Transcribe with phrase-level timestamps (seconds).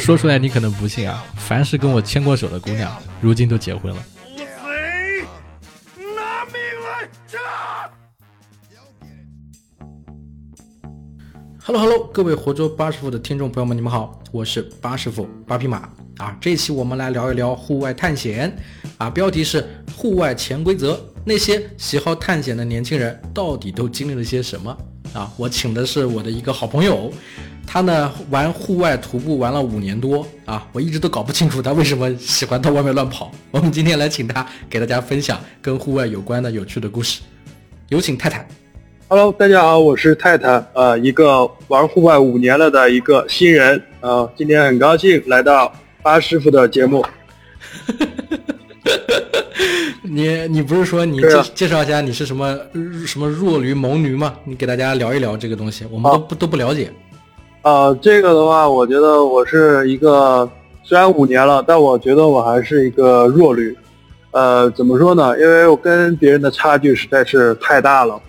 [0.00, 4.02] 说出来你可能不信啊，凡是跟我牵过手的姑娘，如今都结婚了。
[4.36, 4.44] 贼，
[6.16, 7.38] 拿命来炸
[11.62, 16.36] ！Hello Hello，各位活捉八师傅的听众朋友们，你们好，我是八师傅八匹马啊。
[16.40, 18.56] 这一期我们来聊一聊户外探险
[18.96, 19.64] 啊，标题是
[19.94, 24.76] 户外潜规则，那些喜好探险的年轻人到底都经历了些什么
[25.12, 25.30] 啊？
[25.36, 27.12] 我请的是我的一个好朋友，
[27.66, 33.30] 他呢玩户外徒步玩了五年多啊，我一直都搞不清楚他为什么喜欢到外面乱跑。
[33.50, 37.20] 我们今天来请他给大家分享跟户外有关的有趣的故事，
[37.88, 38.46] 有请泰坦。
[39.08, 47.04] Hello，大家好，我是泰坦，呃，一个玩户外五年了的一个新人，呃，今天很高兴来到巴师傅的节目。
[50.12, 54.34] 你你不是说你介介绍一下你是什么呃什么弱驴萌驴吗？
[54.44, 56.90] 你给大家聊一聊这个东西，我们都不、都不了解。
[57.62, 60.50] 呃，这个的话，我觉得我是一个
[60.82, 63.76] 虽然五年了，但我觉得我还是一个弱驴。
[64.32, 65.38] 呃，怎么说呢？
[65.38, 68.20] 因为我跟别人的差距实在是太大了。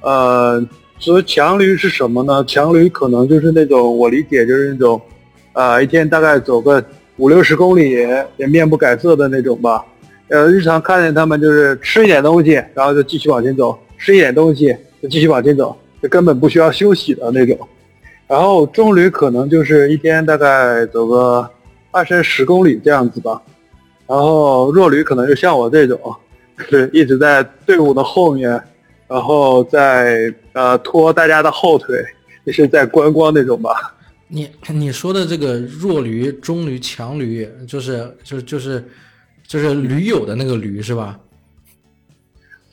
[0.00, 0.66] 呃，
[0.98, 2.42] 所谓强驴是什么呢？
[2.46, 4.98] 强驴可能就是那种我理解就是那种，
[5.52, 6.82] 呃，一天大概走个
[7.18, 9.84] 五六十公里也面不改色的那种吧。
[10.28, 17.58] 呃，日常看见他们就是吃一点东西，然后就继续往前走，吃一点东西就继续往前走，就根本不需要休息的那种。
[18.26, 21.48] 然后中旅可能就是一天大概走个
[21.90, 23.40] 二三十公里这样子吧，
[24.06, 25.98] 然后弱旅可能就像我这种，
[26.58, 28.50] 是一直在队伍的后面，
[29.06, 32.04] 然后在呃拖大家的后腿，
[32.44, 33.94] 也是在观光那种吧。
[34.28, 38.84] 你你说的这个弱驴、中驴、强驴，就是就就是就是
[39.56, 41.18] 驴友的那个驴是吧？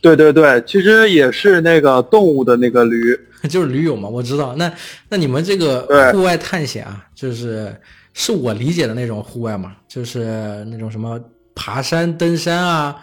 [0.01, 4.53] 对对对，其实也是那个动物的那个驴， 就是驴友嘛，我知道。
[4.55, 4.71] 那
[5.09, 7.75] 那你们这个户外探险啊，就是
[8.13, 11.19] 是我理解的那种户外嘛，就是那种什么
[11.55, 12.95] 爬山、登山啊，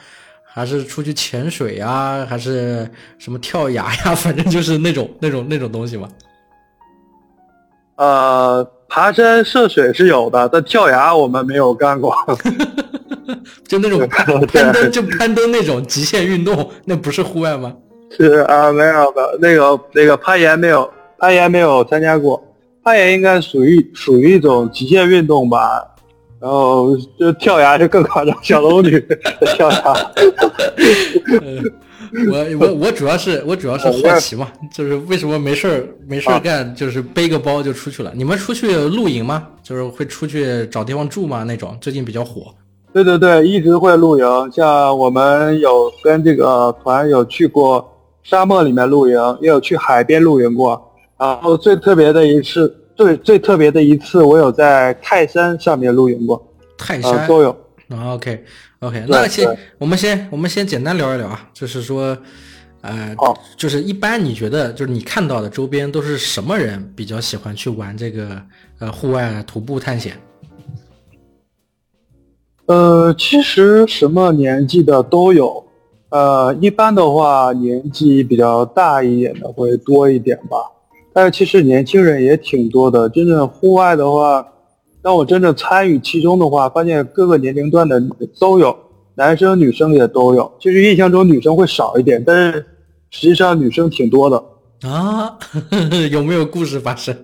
[0.45, 6.08] 还是出去潜水啊，还是什么跳崖呀， 反正就是那种那种那种东西嘛。
[7.97, 12.14] 呃，爬山涉水是有的，但跳崖我们没有干过。
[13.67, 17.75] 就那种攀 攀登，就攀登那种极限运动，那不是户外吗？
[18.17, 22.43] 是啊，没有的，那个那个攀岩没有，攀岩没有参加过，
[22.83, 25.89] 攀岩应该属于属于一种极限运动吧。
[26.41, 28.99] 然后就跳崖就更夸张，小龙女
[29.57, 29.83] 跳崖。
[32.31, 38.13] 我我我主要是我主要是好奇嘛，就是为什么没事儿没事儿干，就是背个包就出去了？
[38.15, 39.47] 你们出去露营吗？
[39.63, 41.45] 就是会出去找地方住吗？
[41.45, 42.53] 那种最近比较火。
[42.92, 47.91] 对对对，一直会露营，像我们有跟这个团有去过
[48.23, 50.91] 沙漠里面露营，也有去海边露营过。
[51.19, 57.51] 然后最特别的一次，最最特别的一次，我有在泰山上面露营过，呃，泰山都有。
[57.89, 58.45] 啊，OK
[58.80, 62.17] OK，那先我们先我们先简单聊一聊啊，就是说，
[62.80, 63.14] 呃，
[63.57, 68.41] 就是一般你觉得就是你看到的周边都是什么人比较喜欢去玩这个
[68.80, 70.17] 呃户外徒步探险？
[72.67, 75.64] 呃，其实什么年纪的都有，
[76.11, 80.56] 呃，一般的话年纪比较大一点的会多一点吧，
[81.12, 83.08] 但是其实年轻人也挺多的。
[83.08, 84.46] 真正户外的话，
[85.02, 88.00] 当我真正参与其中的话，发现各个年龄段的
[88.39, 88.74] 都有，
[89.17, 90.50] 男生女生也都有。
[90.61, 92.64] 其实印象中女生会少一点，但是
[93.11, 94.42] 实际上女生挺多的。
[94.89, 95.36] 啊，
[96.11, 97.14] 有没有故事发生？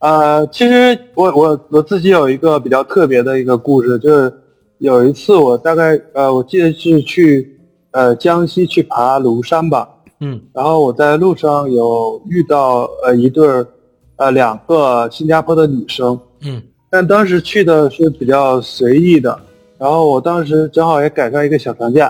[0.00, 4.32] 呃，其实我我我自己有一个比较特别的一个故事，就是
[4.78, 9.86] 有一次我大概呃，我记得是去呃江西去爬庐山吧，
[10.20, 10.40] 嗯。
[10.54, 13.66] 然后我在路上有遇到呃一对儿
[14.16, 16.62] 呃两个新加坡的女生，嗯。
[16.88, 19.38] 但当时去的是比较随意的，
[19.76, 22.04] 然后我当时正好也赶上一个小长假，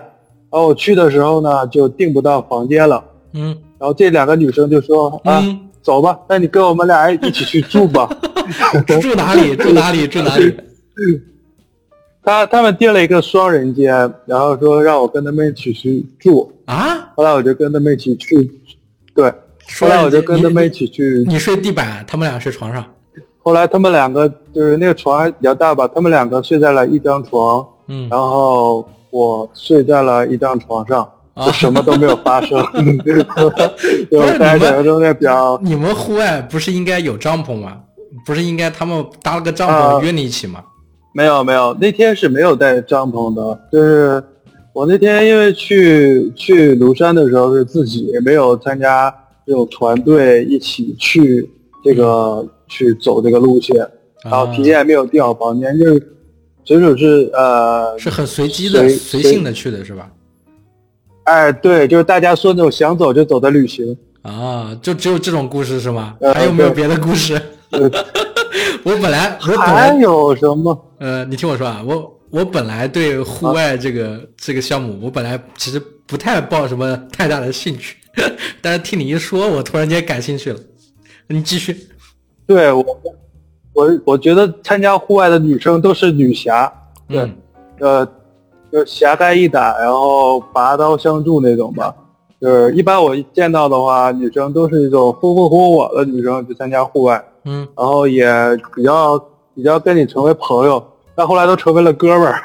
[0.48, 3.02] 然后我去的时候呢就订不到房间了，
[3.32, 3.48] 嗯。
[3.80, 5.40] 然后这两个女生就说啊。
[5.40, 8.08] 嗯，走吧，那你跟我们俩一起去住吧。
[9.00, 9.54] 住哪里？
[9.56, 10.06] 住哪里？
[10.06, 10.54] 住哪里？
[12.22, 13.92] 他他们订了一个双人间，
[14.26, 16.52] 然后说让我跟他们一起去住。
[16.66, 17.10] 啊？
[17.16, 18.50] 后来我就跟他们一起去，
[19.14, 19.32] 对，
[19.80, 21.24] 后来我就跟他们一起去。
[21.26, 22.84] 你睡地板，他们俩睡床上。
[23.42, 31.10] 后来他们两个就是那个床还比较大吧，他们两个睡在了一张床，嗯然后我睡在了一张床上，啊
[31.46, 32.62] 就什么都没有发生。
[33.04, 37.78] 就是大家你们整个都在比较你们户外不是应该有帐篷吗？
[38.26, 40.62] 不是应该他们搭了个帐篷啊约你一起吗？
[41.12, 44.22] 没有没有，那天是没有带帐篷的，就是
[44.72, 49.12] 我那天因为去去庐山的时候是自己，没有参加
[49.46, 51.50] 这种团队一起去
[51.84, 53.76] 这个去走这个路线，
[54.24, 56.12] 然后提前没有订好房间，就是
[56.64, 60.08] 纯属是呃，是很随机的、随随性的去的是吧？
[61.24, 63.96] 哎，对，就是大家说那种想走就走的旅行。
[64.22, 66.16] 啊，就只有这种故事是吗？
[66.20, 67.40] 呃还有没有别的故事？
[68.82, 70.86] 我本来我本还来有什么？
[70.98, 77.96] 呃，你听我说啊，我我本来对户外这个、这个项目，我本来其实不太抱什么太大的兴趣，
[78.60, 80.58] 但是听你一说，我突然间感兴趣了。
[81.28, 81.76] 你继续。
[82.46, 82.84] 对我，
[83.72, 86.70] 我我觉得参加户外的女生都是女侠，
[87.08, 87.36] 对，嗯
[87.78, 88.08] 呃，
[88.72, 91.94] 就是侠肝义胆，然后拔刀相助那种吧。
[92.40, 98.26] 就是一般我见到的话，女生都是一种风风火火的女生去参加户外，嗯，然后也
[98.74, 99.18] 比较
[99.54, 100.82] 比较跟你成为朋友，
[101.14, 102.42] 但后来都成为了哥们儿。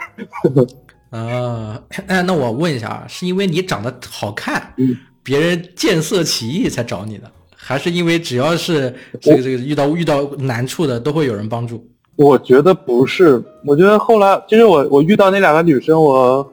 [1.11, 11.87] 啊，哎， 那我问一下啊，是因为你长得好看，嗯别人见色起意才找你的，还是因为只要是这个这个遇到遇到难处的都会有人帮助？
[12.15, 16.51] 我觉得不是，我觉得后来就是我我遇到那两个女生，我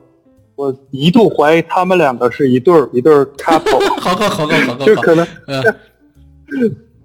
[0.56, 4.46] 我一度怀疑她们两个是一对儿一对儿 couple， 好好好
[4.84, 5.62] 就可能呃，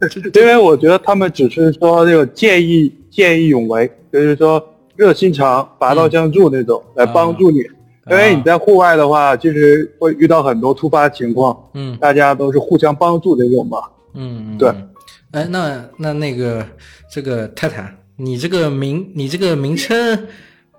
[0.34, 4.64] 因为我觉得他们只是说那种见义见义勇为，就是说
[4.96, 7.60] 热心肠、拔刀相助那种、来帮助你。
[8.10, 11.98] 因为你在户外的话，其实会遇到很多突发情况，嗯。
[11.98, 13.80] 大家都是互相帮助的那种嘛。
[14.14, 14.70] 嗯，嗯对。
[14.70, 14.90] 嗯。
[15.32, 16.66] 哎，那那那个
[17.12, 20.28] 这个泰坦，你这个名你这个名称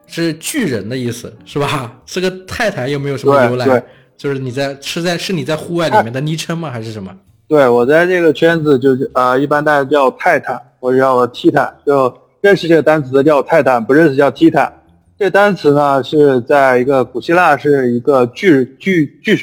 [0.06, 2.00] 是巨人的意思是吧？
[2.04, 3.82] 这个泰坦有没有什么由来对对？
[4.16, 6.70] 就是你在是在是你在户外里面的昵称吗？
[6.70, 7.14] 还是什么？
[7.46, 14.72] 对我在这个圈子就是呃，一般大家叫泰坦或者叫我踢坦，就认识这个单词的叫我泰坦，不认识叫踢坦。
[15.16, 19.36] 这单词呢是在一个古希腊是一个巨巨巨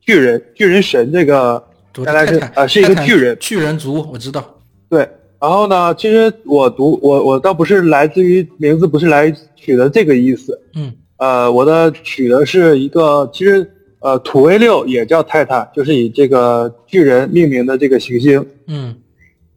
[0.00, 1.54] 巨人巨人神这个
[2.04, 2.12] 啊
[2.54, 4.44] 呃是一个巨人巨人族，我知道。
[4.90, 5.08] 对。
[5.42, 13.68] 然后呢，其实我读我我倒不是来自于名字不是来取的这个意思，嗯呃，我的取的是一个，其实
[13.98, 18.46] 呃，土卫六也叫泰坦，就是以这个巨人命名的这个行星。
[18.68, 18.94] 嗯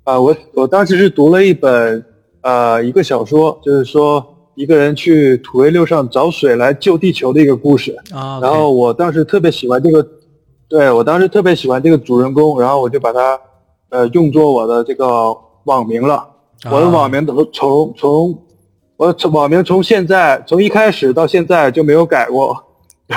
[0.03, 2.03] 啊、我我当时是读了一本
[2.41, 7.95] 呃一个小说，就是说一个人去土卫六上找水来救地球的一个故事。
[8.11, 10.07] 啊，然后我当时特别喜欢这个，
[10.67, 13.39] 对我当时特别喜欢这个主人公，然后我就把它
[13.89, 15.05] 呃用作我的这个
[15.65, 16.27] 网名了。
[16.71, 18.43] 我的网名从从从
[18.97, 22.57] 我从网名从现在从一开始到现在就没有改过，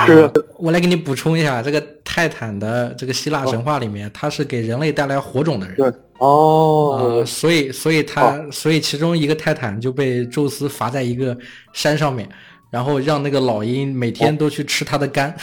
[0.05, 0.29] 是。
[0.57, 5.75] 我来给你补充一下，这个泰坦的这个希腊神话里面，他是给人类带来火种的人。
[5.77, 5.91] 对。
[6.19, 6.97] 哦。
[6.99, 11.35] 呃，所以所以他所以其中一个泰坦就被宙斯罚在一个
[11.73, 12.29] 山上面，
[12.69, 15.33] 然后让那个老鹰每天都去吃他的肝，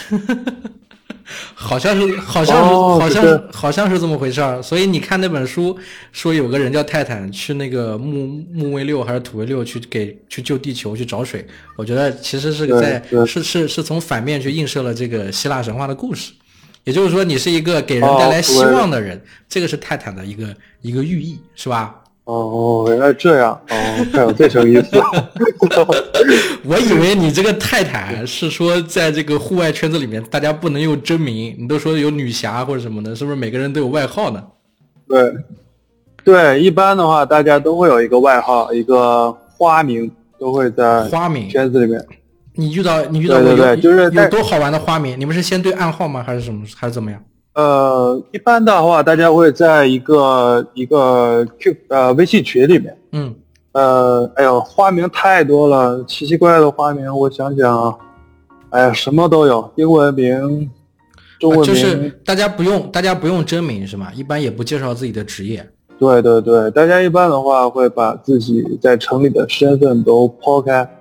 [1.54, 4.62] 好像是好像是、哦好像是好像是这么回事儿。
[4.62, 5.76] 所以你看那本书
[6.12, 11.46] 说有个人叫泰坦去那个木木卫六还是土卫六去给去救地球去找水，
[11.76, 16.32] 我觉得其实是在是是是从反面去映射了这个希腊神话的故事。
[16.84, 21.96] 也就是说，你是一个给人带来哦希望的人，这个是泰坦的一个一个寓意，是吧？
[22.26, 25.00] 哦，原来这样哦，还有这层意思。
[26.66, 34.42] 我以为你这个泰坦是说在这个户外圈子里面，大家不能用真名，你都说有女侠或者什么的，是不是每个人都有外号呢？
[35.08, 35.32] 对，
[36.24, 42.04] 对，一般的话，大家都会有一个外号，一个花名，都会在花名，圈子里面。
[42.54, 45.14] 你遇到你遇到过有对就是在有多好玩的花名？
[45.20, 46.24] 你们是先对暗号吗？
[46.26, 46.66] 还是什么？
[46.74, 47.22] 还是怎么样？
[47.56, 52.94] 呃，一般的话，大家会在一个一个 Q 呃微信群里面。
[53.12, 53.34] 嗯，
[53.72, 57.96] 呃，哎呦，花名太多了，奇奇怪怪的花名，我想想啊，
[58.68, 60.70] 哎呀，什么都有，英文名、
[61.40, 64.08] 中文名，啊就是大家不用大家不用真名是吗？
[64.14, 65.66] 一般也不介绍自己的职业。
[65.98, 70.95] 对对对，大家一般的话会把自己在城里的身份都抛开，对，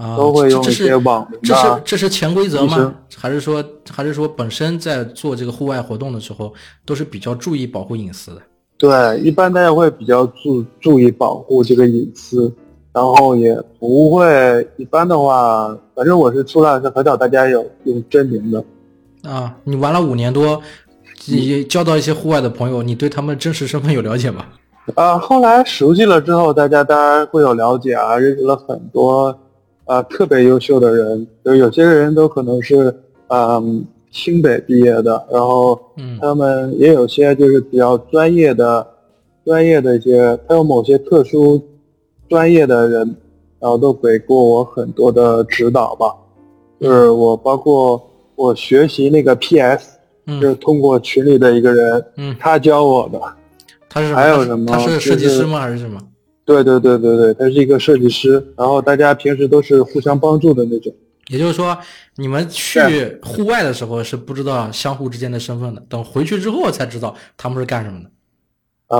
[0.00, 1.80] 啊，都会用一这些网名这是啊。
[1.84, 2.94] 这是潜规则吗？
[3.14, 6.52] 还是说还是说本身在做这个户外活动的时候
[6.86, 8.40] 都是比较注意保护隐私的？
[8.78, 12.50] 对，一般大家会比较注注意保护这个隐私，
[12.94, 18.64] 然后也不会，一般的话，反正我是出来是很少大家有用真名的。
[19.22, 20.62] 啊，你玩了五年多，
[21.26, 24.46] 你交到一些户外的朋友，你对他们真实身份有了解吗？
[24.94, 29.38] 啊，后来熟悉了之后，大家当然会有了解啊，认识了很多
[29.90, 32.94] 啊特别优秀的人，就有些人都可能是
[33.26, 38.86] 嗯清北毕业的，然后嗯他们也有些就是比较专业的、
[39.44, 41.60] 专业的一些，还有某些特殊
[42.28, 43.16] 专业的人，
[43.58, 46.14] 然后都给过我很多的指导吧。
[46.80, 48.00] 就是我包括
[48.36, 53.20] 我学习那个 PS，就是嗯通过群里的一个人，嗯，他教我的。
[53.88, 55.58] 他是还有什么他是设计师吗？
[55.58, 56.00] 还是什么？
[56.50, 60.92] 对对对对对，他是一个设计师，然后大家平时都是互相帮助的那种。
[61.28, 61.78] 也就是说，
[62.16, 62.80] 你们去
[63.22, 68.10] 户外的时候是不知道相互之间的身份的，等回去之后才知道他们是干什么的。
[68.96, 68.98] 啊，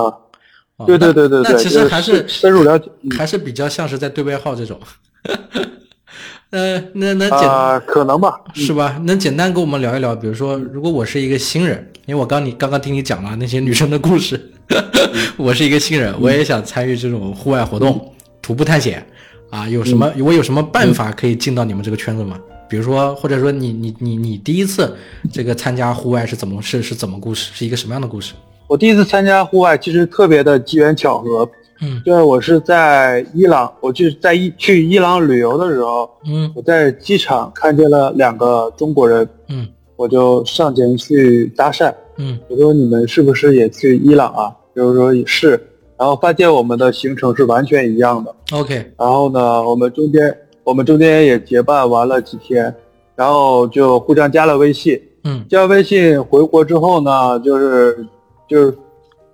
[0.77, 2.89] 哦对对对对对，那那其实还是深入了解。
[3.03, 4.79] 嗯还是比较像是在对外号这种。
[6.51, 8.39] 呃，那能简、啊，可能吧。
[8.53, 9.01] 是吧？
[9.05, 14.51] 能简单跟我们聊一聊，比如说，如果我是一个新人，因为我刚你刚刚听你讲了那些女生的故事，
[15.37, 19.05] 我是一个新人，我也想参与这种户外活动，徒步探险
[19.49, 22.39] 啊，有什么、我有什么办法可以进到你们这个圈子吗？
[22.69, 24.95] 比如说，或者说你你你你第一次
[25.31, 28.33] 这个参加户外是怎么是是怎么故事，是一个什么样的故事？
[28.67, 31.49] 我第一次参加户外，其实特别的机缘巧合。
[31.83, 44.55] 嗯就是我是在伊朗，我去在伊去伊朗旅游的时候，嗯我在机场看见了两个中国人，嗯我就上前去搭讪，嗯我说你们是不是也去伊朗啊？
[44.75, 45.49] 就是说也是，
[45.97, 48.33] 然后发现我们的行程是完全一样的。
[48.53, 52.73] ，OK，然后呢，我们中间我们中间也结伴玩了几天，
[53.15, 55.01] 然后就互相加了微信。
[55.23, 55.45] 嗯。
[55.49, 58.05] 加微信回国之后呢，就是
[58.47, 58.77] 就是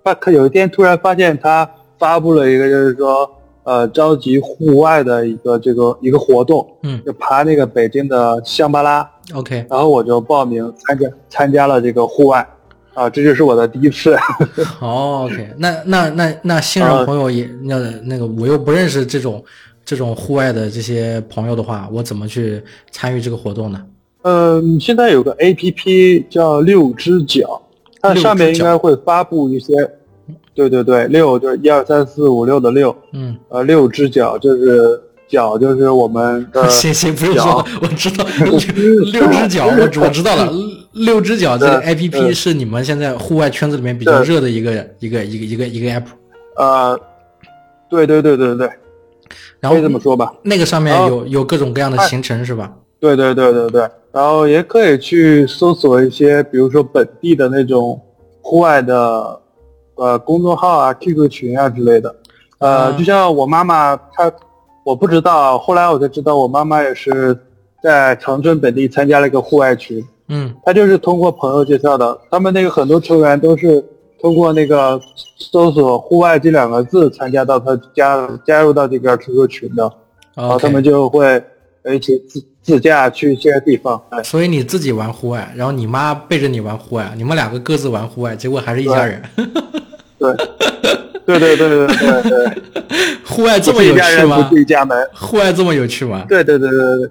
[0.02, 3.30] 发，可有一天突然发现他发布了一个，就是说
[3.62, 7.00] 呃召集户外的一个这个一个活动，嗯。
[7.06, 12.46] 就爬那个北京的香巴拉，，OK，然后我就报名参加参加了这个户外，
[12.98, 14.16] 啊，这就是我的第一次。
[14.82, 19.44] 哦，OK，那那那那新人朋友也那那个我又不认识这种
[19.84, 23.80] 这种户外的这些朋友的话，我怎么去参与这个活动呢？
[24.22, 27.62] 嗯，现在有个 A P P 叫六只脚，
[28.00, 29.72] 它上面应该会发布一些，
[30.52, 37.42] 对对对，六就是一二三四五六的六，嗯，呃，六只脚就是脚就是我们的 行行，不是脚。
[37.42, 38.52] 说我知道六
[39.12, 40.52] 六只脚，我知我知道了，
[40.92, 46.04] 六只脚这个 A P P 是你们现在户外圈子里面比较热的一个一个一个一个一个 app，
[46.56, 46.98] 呃，
[47.88, 48.70] 对对对对对，
[49.60, 52.72] 然后可以这么说吧，那个上面有有各种各样的行程是吧？
[53.00, 58.00] 对对对对对，然后也可以去搜索一些，比如说本地的那种
[58.40, 59.40] 户外的
[59.94, 62.16] 呃公众号啊、QQ 群啊之类的。
[62.58, 62.96] 呃，啊。
[62.98, 64.28] 就像我妈妈她，
[64.88, 67.38] 我不知道，后来我才知道，我妈妈也是
[67.82, 73.84] 在长春本地参加了一个户外群，嗯她就是通过朋友介绍的，他们那个很多成员都是
[74.18, 74.98] 通过那个
[75.36, 79.92] 搜索“户外”这两个字参加到他加加入到这个 QQ 群的，
[80.34, 81.44] 然后他们就会
[81.94, 84.02] 一起自自驾去一些地方。
[84.08, 89.22] 哎，所以你自己玩户外，然后你妈背着你玩户外，你们两个各自玩户外，结果还是一家人。
[90.18, 90.34] 对，
[90.82, 90.98] 对
[91.38, 92.62] 对对对对对对，
[93.24, 94.48] 户外这么有趣吗？
[94.50, 94.96] 是一家门。
[95.14, 96.24] 户外这么有趣吗？
[96.28, 97.08] 对对对对对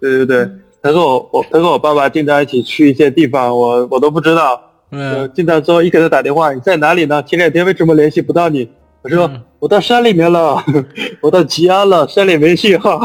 [0.00, 0.50] 对对对，
[0.82, 4.60] 他跟我我他跟我爸爸经常一起去一些地方，我我都不知道。
[4.90, 7.22] 呃，嗯，经常说一给他打电话，你在哪里呢？
[7.24, 8.68] 前两天为什么联系不到你？
[9.02, 10.56] 我说、嗯我到山里面了，
[11.20, 12.98] 我到吉安了，山里没信号。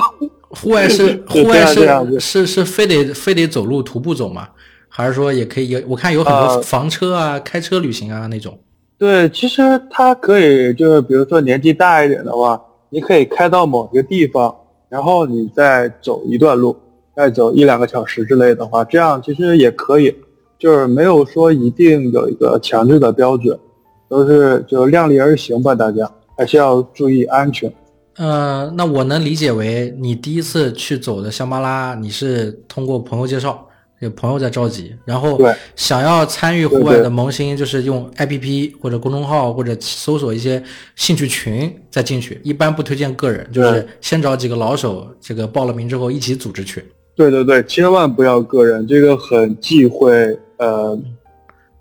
[0.48, 4.48] 户外是户外是是是非得非得走路徒步走吗？
[4.88, 5.82] 还是说也可以有？
[5.86, 8.58] 我看有很多呃房车啊、开车旅行啊那种。
[8.98, 14.56] 对，其实他可以就是比如说年纪大一点的话，你可以开到某一个地方，
[14.88, 16.76] 然后你再走一段路，
[17.14, 20.16] 再走一两个小时之类的话，这样其实也可以，
[20.58, 23.60] 就是没有说一定有一个强制的标准，
[24.08, 27.72] 都是就量力而行吧，大家还是要注意安全。
[28.16, 33.65] 呃，那我能理解为你第一次去走的香巴拉，你是通过朋友介绍，
[34.00, 35.40] 有朋友在召集，然后
[35.76, 40.62] 想要参与户外的萌新，就是用 APP 或者公众号或者搜索一些
[40.96, 46.84] 兴趣群再进去，一般不推荐个人，就是先找几个老手，这个报了名之后一起组织去。
[47.16, 50.38] 对对对，千万不要个人，这个很忌讳。
[50.58, 51.00] 呃，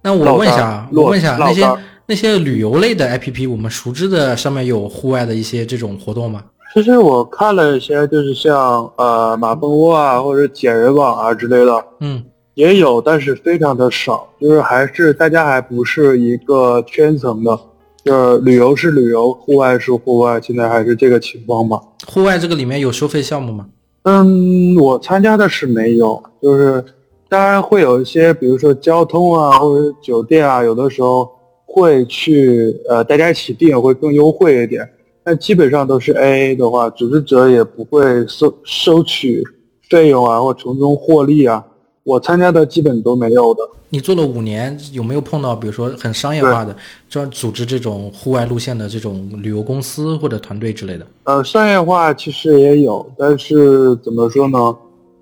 [0.00, 1.66] 那我问一下啊，我问一下那些
[2.06, 6.44] 那些旅游类的 APP，我们熟知的上面有户外的一些这种活动吗？
[6.74, 12.20] 其实我看了一些，就是像呃马蜂窝啊，或者捡人网啊之类的，嗯
[12.54, 17.56] 也有，但是非常的少，就是还是大家还不是一个圈层的，
[18.04, 21.80] 就是旅游是旅游，户外是户外，现在还是这个情况吧。
[22.08, 23.68] 户外这个里面有收费项目吗？
[24.02, 26.84] 嗯，我参加的是没有，就是
[27.28, 31.30] 当然会有一些，比如说交通啊，或者酒店啊，有的时候
[31.66, 34.88] 会去呃大家一起订会更优惠一点，
[35.24, 39.42] 但基本上都是 AA 的话，组织者也不会收收取
[39.88, 41.64] 费用啊，或从中获利啊。
[42.02, 43.62] 我参加的基本都没有的。
[43.88, 46.76] 你做了五年，有没有碰到比如说很商业化的，
[47.08, 51.06] 专组织这种户外路线的这种旅游公司或者团队之类的？
[51.22, 54.76] 呃，商业化其实也有，但是怎么说呢？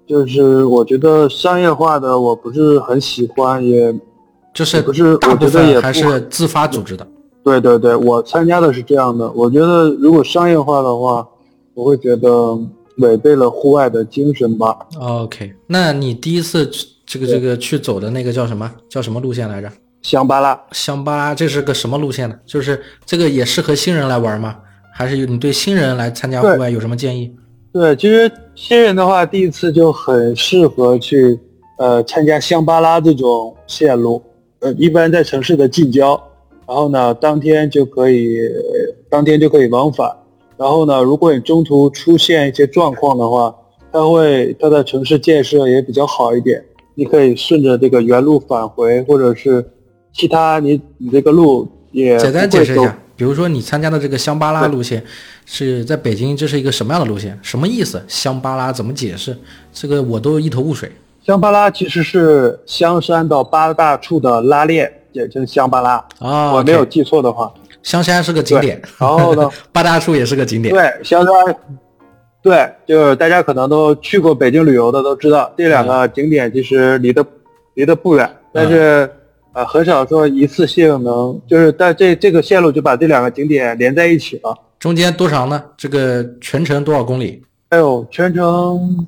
[0.08, 3.94] 就是我觉得商业化的我不是很喜欢，也
[4.52, 7.06] 就是不是我觉得也还是自发组织的。
[7.44, 9.30] 对对对，我参加的是这样的。
[9.32, 11.26] 我觉得如果商业化的话，
[11.74, 12.58] 我会觉得
[12.98, 14.78] 违背了户外的精神吧。
[15.00, 16.70] OK，那你第一次
[17.04, 19.70] 这个这个去走的那个叫什么叫什么路线来着？
[20.02, 22.36] 香巴拉，香巴拉，这是个什么路线呢？
[22.44, 24.56] 就是这个也适合新人来玩吗？
[24.94, 27.34] 还是有你对新人来参加户外有什么建议？
[27.72, 31.38] 对，其实新人的话，第一次就很适合去
[31.78, 34.20] 呃参加香巴拉这种线路，
[34.58, 36.22] 呃，一般在城市的近郊，
[36.66, 40.10] 然后呢，当天就可以，呃当天就可以往返。
[40.56, 43.54] 然后呢，如果你中途出现一些状况的话，
[43.90, 46.64] 它会它的城市建设也比较好一点，
[46.94, 49.64] 你可以顺着这个原路返回，或者是
[50.12, 55.02] 其他你你这个路也简单解释一下，比如说你参加的这个香巴拉路线
[55.44, 57.38] 是在北京，这是一个什么样的路线？
[57.42, 58.00] 什么意思？
[58.06, 59.36] 香巴拉怎么解释？
[59.72, 60.90] 这个我都一头雾水。
[61.26, 66.04] 香巴拉其实是香山到八大处的拉练，简称香巴拉。
[66.18, 67.52] 啊，我没有记错的话，
[67.82, 70.74] 香山是个景点，然后呢， 八大处也是个景点。
[70.74, 71.56] 对香山，
[72.42, 77.24] 对，就是大家可能都去过北京旅游的都知道，这两个景点其实离得
[77.74, 79.10] 离得不远，但是
[79.52, 84.56] 呃很少说一次性能，就是在这这个线路就把这两个景点连在一起了。
[84.78, 85.62] 中间多长呢？
[85.76, 87.42] 这个全程多少公里？
[87.70, 89.06] 还有全程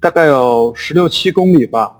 [0.00, 1.90] 大概有十六七公里吧，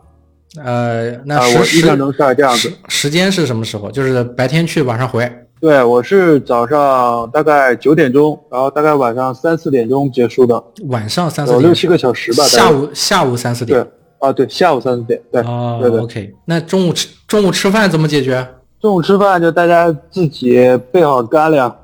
[0.56, 2.74] 呃，那我印象中是这样子时。
[2.88, 3.90] 时间是什么时候？
[3.90, 5.30] 就是白天去，晚上回。
[5.60, 12.44] 对，我是早上大概九点钟，然后大概晚上三四点钟结束的，晚上三四点，有六七个小时吧。
[12.44, 13.92] 下午下午三四点对。
[14.20, 16.00] 啊，对，下午三四点，对，哦对对。
[16.00, 16.34] ，OK。
[16.44, 18.46] 那中午吃中午吃饭怎么解决？
[18.80, 20.56] 中午吃饭就大家自己
[20.90, 21.76] 备好干粮，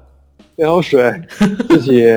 [0.56, 1.12] 备好水，
[1.68, 2.08] 自己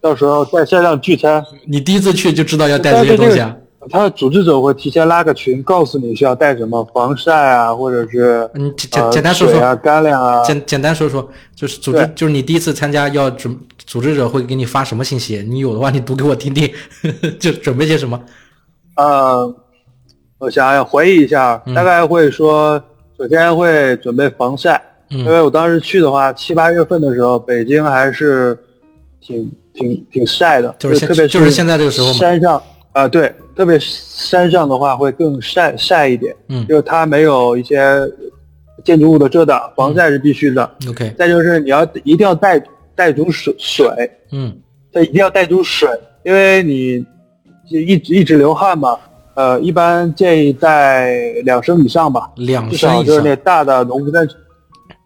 [0.00, 1.42] 到时候在线上聚餐。
[1.66, 3.56] 你第一次去就知道要带这些东西啊？
[3.88, 10.42] 他的组织者会提前拉个群，告诉你需要带什么防晒啊，或者是嗯简简单说水啊、干粮啊。
[10.42, 15.44] 简简单说说，就是组织，就是你第一次参加要准，组织者会给你发什么信息？
[15.48, 16.70] 你有的话你读给我听听，
[17.38, 18.20] 就准备些什么？
[18.96, 19.54] 呃，
[20.38, 22.82] 我想想回忆一下，嗯大概会说，
[23.18, 28.58] 首先会准备防晒，嗯因为我当时去的话，七八月份的时候，北京还是
[29.20, 32.60] 挺挺挺晒的，就是现特别就是现在这个时候嘛山上
[32.92, 37.82] 啊、对，特别山上的话会更晒晒一点，嗯就是它没有一些
[38.84, 40.70] 建筑物的遮挡，防晒是必须的。
[40.88, 42.62] ，OK，再就是你要一定要带
[42.94, 43.88] 带足水水，
[44.30, 44.56] 嗯
[44.92, 45.88] 它一定要带足水，
[46.24, 47.04] 因为你
[47.68, 48.96] 就一直一直流汗嘛。
[49.34, 53.34] 呃，一般建议带两升以上吧，两至少升以就是那。
[53.36, 54.24] 大的农夫山，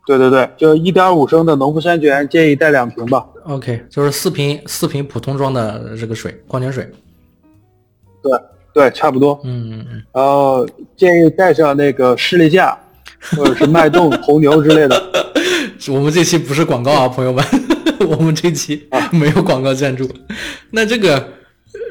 [0.06, 3.26] 对对对，就是一点五升的农夫山泉建议带两瓶吧。
[3.44, 6.86] OK，就是四瓶四瓶普通装的这个水，矿泉水。
[8.22, 8.32] 对
[8.72, 9.38] 对，差不多。
[9.44, 12.76] 嗯嗯嗯，然后建议带上那个士力架，
[13.36, 15.02] 或者是脉动、红牛之类的。
[15.88, 17.44] 我们这期不是广告啊，朋友们，
[18.08, 20.08] 我们这期没有广告赞助。
[20.70, 21.16] 那这个，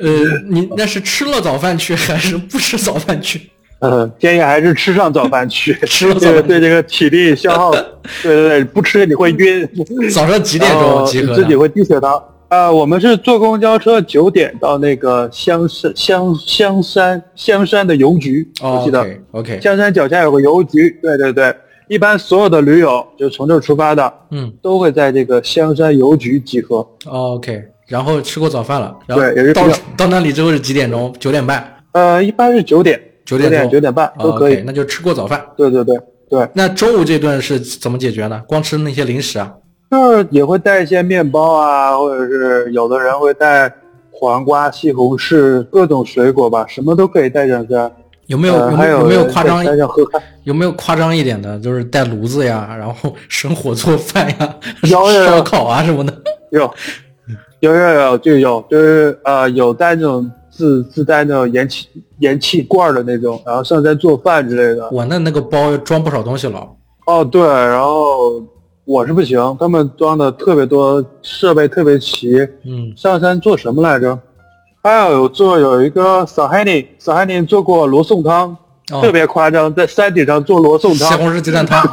[0.01, 0.09] 呃，
[0.49, 3.49] 你那是吃了早饭去还是不吃早饭去？
[3.79, 7.83] 嗯，建议还是吃上早饭去，吃了早饭这个对这个体力消耗，对
[8.23, 9.67] 对对，不吃你会晕。
[10.13, 11.55] 早上几点钟集合自己？
[11.55, 12.23] 会低血糖。
[12.51, 21.55] 啊、我们是坐公交车九点到那个香山香香山香山的邮局，我哦记得、，OK 香山脚下有个邮局，对对对，
[21.87, 26.79] 一般所有的驴友就从这儿出发的，嗯都会在这个香山邮局集合。
[27.05, 31.15] 哦，OK，然后吃过早饭了，然后到对也是到到那里之后是几点钟？
[31.21, 34.61] 九点半，呃，一般是九点，点九点钟九点半都哦可以。
[34.65, 35.41] 那就吃过早饭。
[35.55, 35.97] 对对对
[36.29, 38.43] 对，那中午这顿是怎么解决呢？
[38.45, 39.53] 光吃那些零食啊？
[39.91, 43.71] 就是也会带一些面包啊，或者是有的人会带
[44.09, 47.91] 黄瓜、西红柿各种水果吧，什么都可以带上山。
[48.27, 49.65] 有没有呃有没有有没有夸张
[50.45, 51.59] 有没有夸张一点的？
[51.59, 54.55] 就是带炉子呀，然后生火做饭呀，
[54.87, 56.13] 烧烤啊什么的。
[56.51, 56.73] 有，
[57.59, 61.89] 有有有就有，就是呃有带那种自自带那种燃气
[62.21, 64.89] 燃气罐儿的那种，然后上山做饭之类的。
[64.89, 66.65] 我那那个包装不少东西了。
[67.07, 68.41] 哦对，然后
[68.85, 72.35] 我是不行，他们装的特别多，设备特别齐。
[72.65, 74.17] 嗯，上山做什么来着？
[74.83, 78.57] 还有有做有一个上海人，上海尼做过罗宋汤，
[78.91, 81.09] 哦特别夸张，在山顶上做罗宋汤。
[81.09, 81.79] 西红柿鸡蛋汤。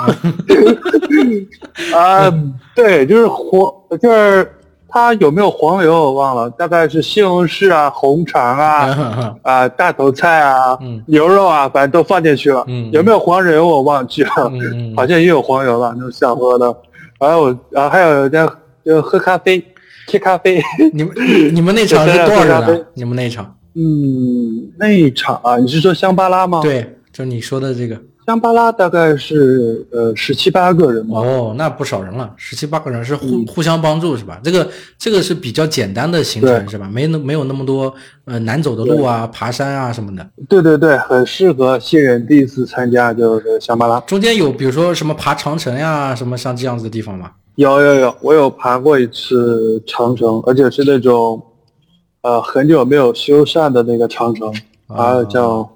[1.94, 2.33] 啊，
[2.74, 4.51] 对，就是活，就是
[4.88, 12.64] 它有没有黄油我忘了，大概是西红柿啊、红肠啊、 啊大头菜啊、嗯牛肉啊，反正都放进去了。
[12.68, 14.31] 嗯有没有黄油我忘记了，
[14.96, 16.74] 好像也有黄油吧，那种小喝的。
[17.18, 18.48] 然后然后还有在
[18.85, 19.62] 就喝咖啡，
[20.07, 20.62] 切咖啡。
[20.94, 21.14] 你们
[21.55, 22.87] 你们那场是多少人啊？
[22.94, 23.55] 你们那场？
[23.74, 27.96] 嗯，那一场啊，你是说香巴拉吗？，对，就你说的这个。
[28.28, 31.18] 香巴拉大概是呃十七八个人吧。
[31.18, 34.38] 哦，那不少人了，十七八个人是互、互相帮助是吧？
[34.44, 36.86] 这个这个是比较简单的行程是吧？
[36.92, 37.90] 没那没有那么多
[38.26, 40.28] 呃难走的路啊、爬山啊什么的。
[40.46, 43.98] 对对对，很适合新人第一次参加就是香巴拉。
[44.00, 47.30] 中间有比如说什么爬长城呀，什么像这样子的地方吗？
[47.54, 51.42] 有有有，我有爬过一次长城，而且是那种
[52.20, 54.52] 呃很久没有修缮的那个长城，
[54.86, 55.66] 啊叫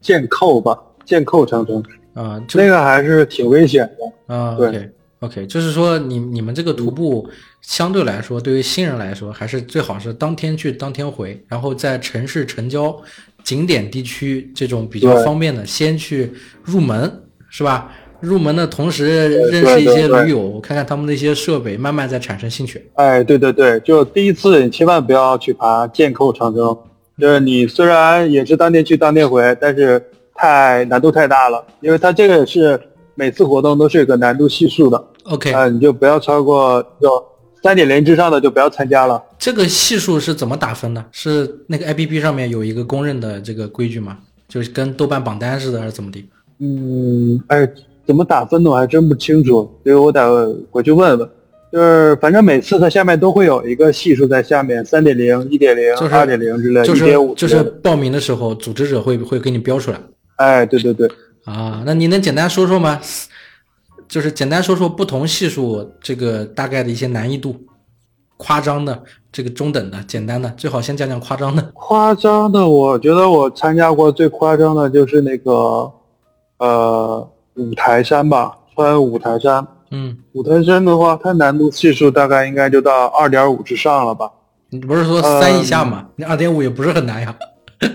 [0.00, 0.76] 剑扣吧，
[1.08, 4.34] 剑扣长城，啊、就那个还是挺危险的。
[4.34, 4.90] 啊对，OK
[5.20, 7.26] OK，就是说你你们这个徒步
[7.62, 12.94] 相对来说，对于新人来说，还是最好是当天去当天回，然后在城市城郊
[13.42, 16.30] 景点地区这种比较方便的，先去
[16.62, 17.10] 入门，
[17.48, 17.90] 是吧？
[18.20, 22.90] 入门的同时认识一些驴友，看看他们的一些设备，慢慢再产生兴趣。
[22.94, 26.76] 哎，对对对，就第一次你千万不要去爬剑扣长征，
[27.16, 30.04] 就是你虽然也是当天去当天回，但是
[30.38, 32.80] 太难度太大了，因为它这个是
[33.16, 37.22] 每次活动都是有个难度系数的，OK，、啊、你就不要超过就
[37.62, 39.20] 三点零之上的就不要参加了。
[39.36, 41.04] 这个系数是怎么打分的？
[41.10, 44.16] 是那个 APP 上面有一个公认的这个规矩吗？
[44.48, 46.24] 就是跟豆瓣榜单似的，还是怎么的？
[46.60, 47.68] 嗯，哎，
[48.06, 51.28] 怎么打分的我还真不清楚，所以我得回去问问。
[51.70, 60.00] 就是反正每次它下面都会有一个系数在下面，三点零、一点零就、是二点零之类，就是一点五就是报名的时候，组织者会会给你标出来
[60.38, 61.08] 哎，对对对，
[61.44, 61.82] 啊。
[61.86, 63.00] 那你能简单说说吗？
[64.08, 67.54] 就是简单说说不同系数这个大概的一些难易度，
[68.38, 71.62] 夸张的、这个中等的、简单的，最好先讲讲夸张的。
[71.74, 75.92] 夸张的，我觉得我参加过最夸张的就是那个，
[76.58, 79.66] 呃，五台山吧，穿五台山。
[79.90, 84.30] 嗯，五台山的话，它难度系数大概应该就到二点五之上了吧？
[84.70, 86.08] 你不是说嗯三以下吗？
[86.16, 87.34] 你二点五也不是很难呀。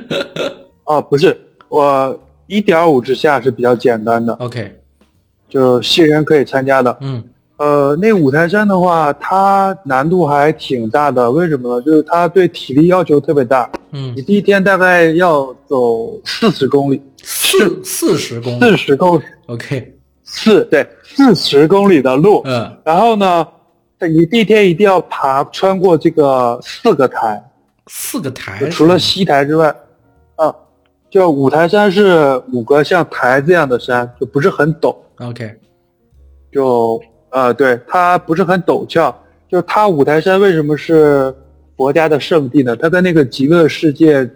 [0.85, 1.35] 哦，不是，
[1.69, 4.79] 我一点五之下是比较简单的，OK，
[5.49, 6.97] 就新人可以参加的。
[7.01, 7.23] 嗯
[7.57, 11.81] 呃，那五台山的话，它难度还挺大的，为什么呢？
[11.85, 13.69] 就是它对体力要求特别大。
[13.91, 18.59] 嗯你，第一天大概要走四十公里，四四十公里。
[18.59, 22.41] 四十公里，OK，四对四十公里的路。
[22.43, 23.47] 嗯然后呢，
[23.99, 27.41] 你第一天一定要爬穿过这个四个台，
[27.87, 29.73] 四个台，除了西台之外，
[30.35, 30.53] 啊，
[31.13, 35.53] 就五台山是五个像台这样的山，就不是很陡，OK，
[36.51, 36.99] 就
[37.29, 39.15] 呃，对，它不是很陡峭。
[39.47, 41.31] 就是它五台山为什么是
[41.77, 42.75] 佛家的圣地呢？
[42.75, 44.27] 它跟那个极乐世界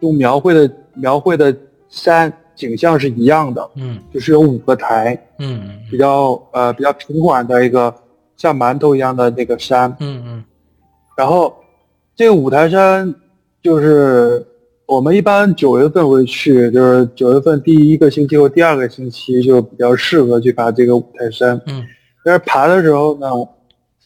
[0.00, 1.54] 中描绘的描绘的
[1.90, 7.94] 山景象是一样的，嗯就是有五个台，嗯比较呃比较平缓的一个
[8.38, 9.94] 像馒头一样的那个山。
[10.00, 10.44] 嗯嗯
[11.14, 11.54] 然后
[12.16, 13.14] 这个五台山
[13.62, 14.42] 就是
[14.92, 21.58] 我们一般九月份会去，就是九月份第一个星期或第二个星期就比较适合去爬这个五台山。
[21.66, 21.82] 嗯
[22.22, 23.26] 但是爬的时候呢，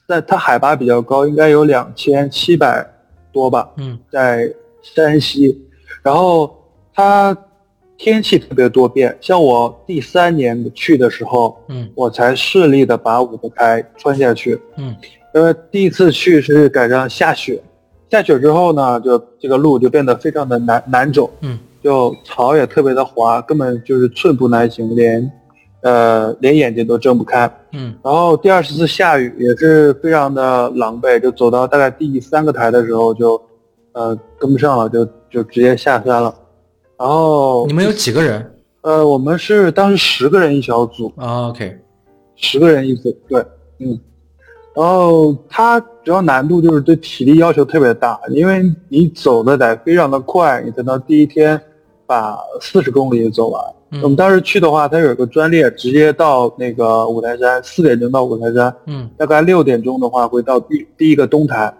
[0.07, 2.89] 在它海拔比较高，应该有两千七百
[3.33, 4.49] 多吧，嗯在
[4.81, 5.61] 山西。
[6.05, 6.57] 然后
[6.95, 7.37] 它
[7.99, 14.57] 天气特别多变，像我第三年去的时候，嗯我才顺利的把五个台穿下去。
[14.77, 14.95] 嗯
[15.35, 17.61] 因为第一次去是赶上下雪，
[18.17, 25.31] 下雪之后呢，就这个路就变得非常的难难走，嗯就草也特别的滑，根本就是寸步难行，连
[25.83, 27.49] 呃连眼睛都睁不开。
[27.73, 33.41] 嗯然后第二次下雨也是非常的狼狈，就走到大概第三个台的时候就
[33.93, 36.35] 呃跟不上了，就就直接下山了。
[36.99, 38.51] 然后你们有几个人
[38.81, 41.77] 呃我们是当时十个人一小组，啊？OK，
[42.35, 43.45] 十个人一组，对，
[43.79, 44.01] 嗯，
[44.77, 51.59] 然后它主要难度就是对体力要求特别大，因为你走的得非常的快，你才能第一天
[52.05, 53.63] 把四十公里走完。
[53.93, 61.73] 嗯我们当时去的话，它有一个专列，直接到那个五台山，四点钟到五台山，嗯大概六点钟的话会到第第一个东台，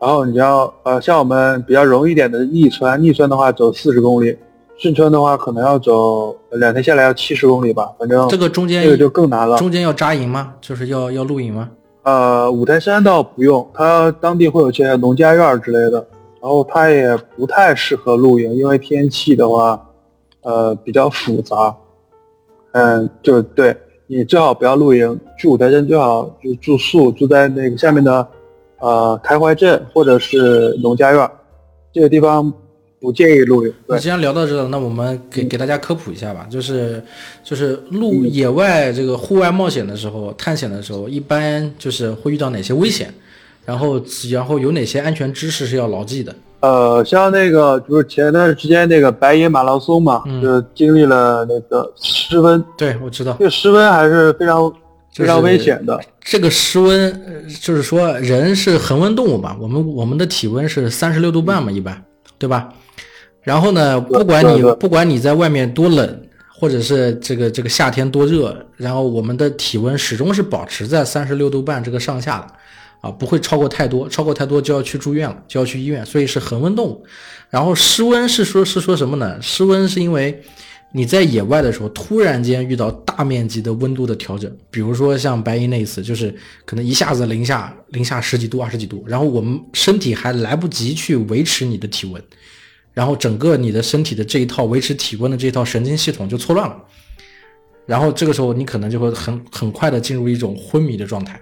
[0.00, 4.34] 然后你要呃像我们比较容易一点的逆川，逆川的话走四十公里，
[4.78, 9.58] 顺川的话可能要走两天下来要七十公里吧，反正这个中间这个就更难了。
[9.58, 10.54] 中间要扎营吗？
[10.60, 11.68] 就是要要露营吗？
[12.02, 16.06] 呃，五台山倒不用，它当地会有些农家院之类的，
[16.40, 19.88] 然后它也不太适合露营，因为天气的话，
[20.42, 21.76] 呃，比较复杂。
[22.72, 28.26] 嗯，就对你最好不要露营，去五台山最好就住宿，住在那个下面的
[28.78, 31.30] 呃台怀镇或者是农家院，
[31.92, 32.50] 这个地方
[33.00, 33.72] 不建议露营。
[33.86, 37.02] 对，那既然聊到这了，那我们给给大家科普一下吧，就是
[37.42, 43.12] 就是露野外这个户外冒险的时候、探险的时候，一般就是会遇到哪些危险？
[43.64, 46.34] 然后然后有哪些安全知识是要牢记的？
[46.60, 54.70] 呃，像那个就是前段时间那个白银马拉松嘛，嗯就是经历了那个失温，对，我知道这个失温还是非常
[55.14, 55.98] 非常危险的。
[56.20, 57.32] 这个失温，呃
[57.62, 62.02] 就是说人是恒温动物嘛，我们我们的体温是三十六度半嘛，一般，
[62.38, 62.72] 对吧？
[63.42, 72.46] 然后呢，不管你不管你在外面多冷，或者是这个这个夏天多热，然后我们的体温始终是保持在三十六度半这个上下的，
[73.00, 77.04] 啊，不会超过太多，超过太多就要去住院了，就要去医院，所以是恒温动物。
[77.48, 79.40] 然后失温是说是说什么呢？
[79.40, 80.42] 失温是因为
[80.92, 92.22] 你在野外的时候，突然间遇到大面积的温度的调整，比如说像白银那一次，就是可能一下子零下零下十几度、二十几度，然后我们身体还来不及去维持你的体温，
[92.92, 96.76] 然后整个你的身体的这一套维持体温的这一套神经系统就错乱了，
[97.86, 101.40] 然后这个时候你可能就会很很快的进入一种昏迷的状态，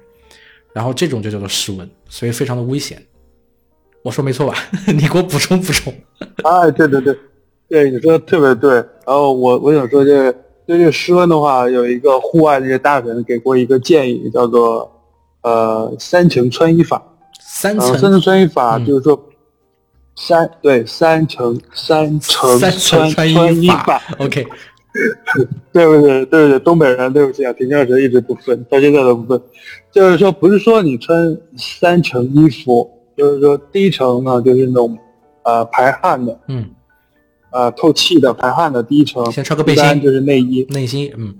[0.72, 3.02] 然后这种就叫做失温，所以非常的危险。
[4.02, 4.54] 我说没错吧？
[4.86, 5.92] 你给我补充补充。
[6.44, 7.16] 哎，对对对，
[7.68, 8.74] 对你说的特别对。
[8.74, 10.32] 然后我我想说就是
[10.66, 14.90] 对这个失温的话，有一个户外那些大神给过一个建议，叫做
[15.42, 17.02] 呃三层穿衣法。
[17.40, 19.27] 三层层穿衣法嗯就是说
[20.20, 24.02] 三对三层三层三层穿穿衣法法。
[24.18, 24.44] OK，
[25.72, 26.26] 对不对？
[26.26, 26.58] 对不对？
[26.58, 29.40] 东北人，对不起啊，平翘舌一直不分，到现在都不分。
[29.92, 34.98] 就是说，不是说你穿三层衣服，就是说第一层呢，就是那种
[35.44, 36.68] 呃排汗的，嗯，
[37.52, 40.66] 呃透气的排汗的第一层，先穿个背心就是内衣。
[40.70, 41.32] 内衣，嗯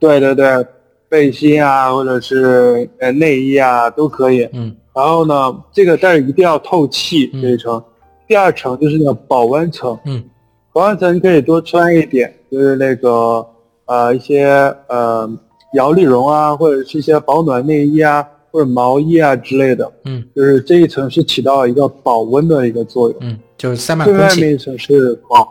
[0.00, 0.66] 对对对，
[1.08, 4.48] 背心啊，或者是呃内衣啊都可以。
[4.52, 7.80] 嗯然后呢，这个但是一定要透气嗯这一层。
[8.26, 10.24] 第二层就是那个保温层，嗯。
[10.72, 13.46] 保温层你可以多穿一点，就是那个
[13.86, 14.44] 呃一些
[14.88, 15.30] 呃
[15.74, 20.24] 摇粒绒啊，或者是一些保暖内衣啊，或者毛衣啊之类的，嗯。
[20.34, 23.16] 就是这一层是起到一个保温的一个作用。
[23.20, 24.16] 嗯，就是塞满最。
[24.18, 25.46] 外面一层是防，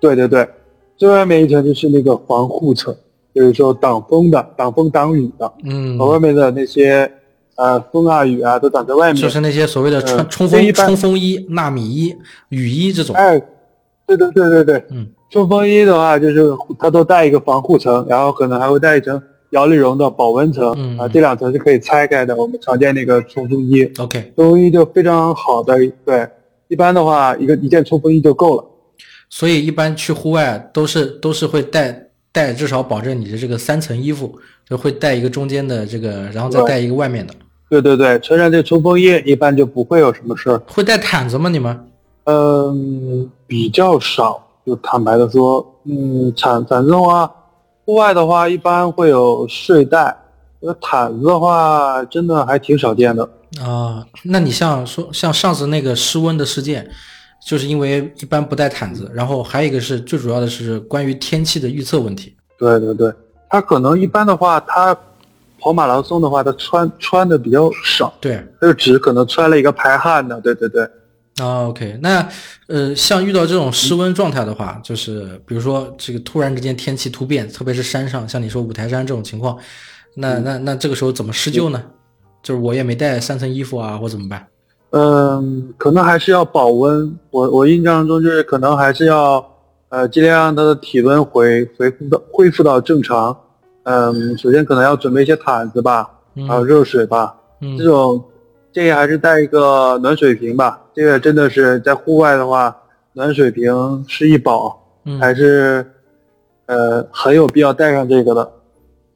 [0.00, 0.48] 对对对，
[0.96, 2.92] 最外面一层就是那个防护层，
[3.32, 5.96] 就是说挡风的、挡风挡雨的，嗯。
[5.96, 7.08] 把，外面的那些
[7.56, 9.22] 呃风啊雨啊都挡在外面。
[9.22, 12.14] 就是那些所谓的穿呃冲锋这一般冲锋衣、纳米衣、
[12.48, 13.14] 雨衣这种。
[13.16, 13.40] 哎，
[14.06, 22.36] 对对对对对，嗯，冲锋衣的话，就是它都带一个防护层，然后可能还会带一层摇粒绒的保温层，嗯啊，这两层是可以拆开的。
[22.36, 26.28] 我们常见那个冲锋衣，OK，冲锋衣就非常好的，对，
[26.68, 28.64] 一般的话一个一件冲锋衣就够了。
[29.30, 34.38] 所以一般去户外都是都是会带带至少保证你的这个三层衣服，
[34.68, 37.34] 就会带一个中间的这个，然后再带一个外面的。
[37.80, 40.60] 对对对，穿上这冲锋衣，一般就不会有什么事儿。
[40.66, 41.48] 会带毯子吗？
[41.48, 41.88] 你们？
[42.24, 44.40] 嗯，比较少。
[44.66, 47.30] 就坦白的说，嗯，毯毯子的话，
[47.84, 50.16] 户外的话一般会有睡袋，
[50.60, 53.28] 那毯子的话，真的还挺少见的。
[53.60, 56.90] 啊，那你像说像上次那个失温的事件，
[57.46, 62.34] 就是因为一般不带毯子，然后还有一个是最主要的是关于天气的预测问题。
[62.58, 63.12] 对对对，
[63.50, 64.96] 它可能一般的话，他
[65.64, 70.38] 跑马拉松的话，他穿穿的比较少，对，他就只可能穿了一个排汗的。
[70.42, 70.82] 对对对，
[71.38, 72.28] 啊，OK，那
[72.66, 79.56] 呃，像遇到这种失温状态的话，就是比如说这个突然之间天气突变，特别是山上，像你说五台山这种情况，
[80.16, 81.82] 那那那这个时候怎么施救呢？
[82.42, 84.46] 就是我也没带三层衣服啊，或怎么办？
[84.90, 87.18] 嗯，可能还是要保温。
[87.30, 89.42] 我我印象中就是可能还是要
[89.88, 93.34] 呃尽量让他的体温回恢复到恢复到正常。
[93.84, 97.34] 嗯，首先可能要准备一些毯子吧，嗯还有热水吧。
[97.60, 98.22] 嗯这种
[98.72, 100.80] 建议还是带一个暖水瓶吧。
[100.94, 102.76] 这个真的是在户外的话，
[103.12, 105.86] 暖水瓶是一宝，嗯还是
[106.66, 108.52] 呃很有必要带上这个的。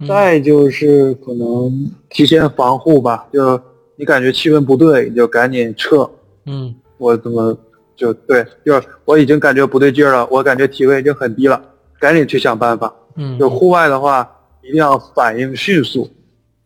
[0.00, 3.60] 嗯再就是可能提前防护吧，就
[3.96, 6.08] 你感觉气温不对，你就赶紧撤。
[6.46, 7.56] 嗯我怎么
[7.96, 11.60] 就对，就是我已经感觉不对劲儿了，我感觉体温已经很低了，
[11.98, 12.94] 赶紧去想办法。
[13.16, 14.28] 嗯，就户外的话，
[14.68, 16.10] 一定要反应迅速，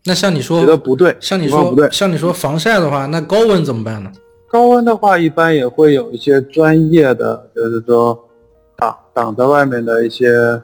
[0.05, 4.11] 那像你说觉得不对，像你情况不对，像你说防晒的话，那高温怎么办呢？
[4.51, 8.29] 高温的话，一般也会有一些专业的，就是说
[8.77, 10.61] 挡挡在外面的一些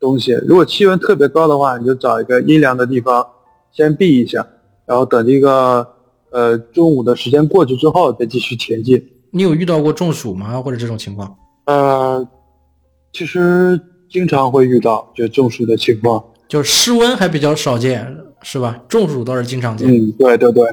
[0.00, 0.32] 东西。
[0.48, 3.24] 如果气温特别高的话，你就找一个阴凉的地方
[3.70, 4.44] 先避一下，
[4.84, 5.86] 然后等这个
[6.30, 9.00] 呃中午的时间过去之后再继续前进。
[9.30, 10.60] 你有遇到过中暑吗？
[10.60, 11.36] 或者这种情况？
[11.66, 12.26] 呃，
[13.12, 16.24] 其实经常会遇到就中暑的情况。
[16.50, 18.82] 就是湿温还比较少见，是吧？
[18.88, 19.88] 中暑倒是经常见。
[19.88, 20.64] 嗯，对对对，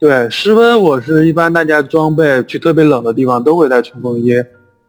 [0.00, 4.32] 对室温我是一般大家装备去特别冷的地方都会带冲锋衣，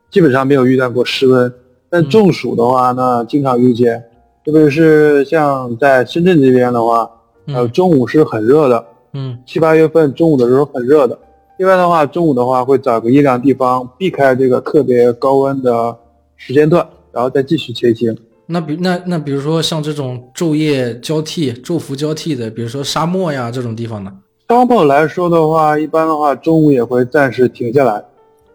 [0.09, 1.53] 基本上没有遇到过室温。
[1.89, 4.01] 但嗯中暑的话呢，经常遇见，
[4.45, 7.11] 特别是像在深圳这边的话，
[7.47, 11.19] 呃，嗯中午是很热的，嗯七八月份中午的时候很热的。
[11.59, 15.93] 一般的话，中午的话会找个阴凉地方，避开这个特别高温的
[16.37, 18.17] 时间段，然后再继续前行。
[18.47, 24.11] 那比那那比如说像这种昼夜交替、昼伏交替的，比如说沙漠呀这种地方呢？
[24.47, 28.03] 沙漠来说的话，一般的话中午也会暂时停下来，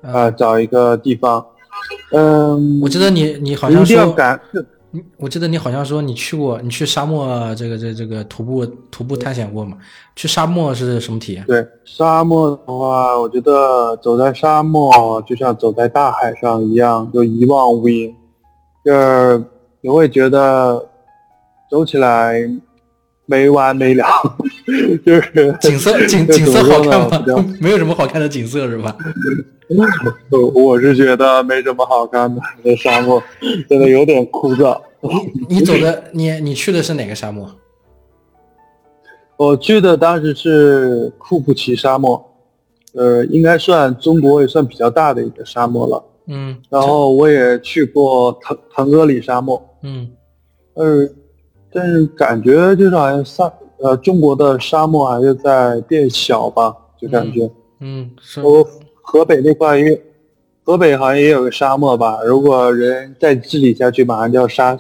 [0.03, 1.44] 啊、找一个地方。
[2.12, 4.40] 嗯，我记得你你好像说，赶，
[4.92, 9.76] 你我记得你好像说你去过，你去沙漠这个这这个徒步徒步探险过嘛？
[10.14, 11.44] 去沙漠是什么体验？
[11.46, 18.14] 对沙漠的话，我觉得走在沙漠就像走在大海上一样，就一望无垠，
[18.85, 19.42] 就是
[19.81, 20.88] 你会觉得
[21.71, 22.40] 走起来
[23.27, 24.05] 没完没了，
[25.07, 27.55] 就是景色景景色好看吗？
[27.61, 28.97] 没有什么好看的景色是吧？
[30.31, 33.23] 我我是觉得没什么好看的，这沙漠
[33.69, 34.81] 真的有点枯燥。
[35.49, 37.49] 你走的你你去的是哪个沙漠？
[39.37, 42.23] 我去的当时是库布齐沙漠，
[42.95, 46.05] 呃，应该算中国也算比较大的一个沙漠了。
[46.27, 50.09] 嗯，然后我也去过腾腾格里沙漠，嗯
[50.75, 51.09] 呃，
[51.73, 57.51] 但是感觉就是好像沙呃中国的沙漠还是在变小吧，就感觉。
[57.81, 58.66] 嗯是我
[59.03, 60.01] 河北那块也，
[60.64, 64.77] 河北好像也有个沙漠吧，如果人再治理下去，马上就要沙，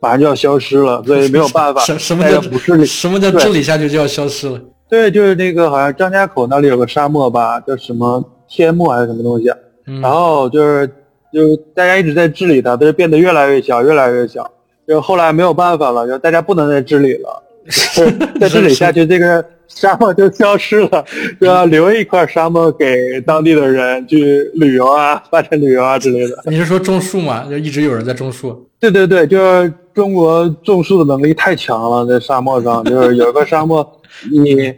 [0.00, 1.80] 马上就要消失了， 所以没有办法。
[1.82, 2.84] 什什么叫不治理？
[2.86, 4.60] 什么叫治理下去就要消失了？
[4.88, 9.58] 对，就是那个好像张家口那里有个沙漠吧，叫什么天漠还是什么东西啊？
[9.88, 10.88] 嗯然后就是
[11.36, 14.50] 就大家一直在治理它，但是变得越来越小，越来越小。
[14.88, 17.42] 就后来没有办法了，就大家不能再治理了，
[18.40, 21.04] 再治理下去，这个沙漠就消失了，
[21.38, 26.42] 就要留一块沙漠给当地的人去旅游啊、发展旅游啊之类的。
[26.46, 27.44] 你是说种树吗？
[27.50, 28.66] 就一直有人在种树。
[28.80, 33.86] 对对对，就是中国种树的能力太强了，在沙漠上，就是有一个沙漠，
[34.32, 34.72] 你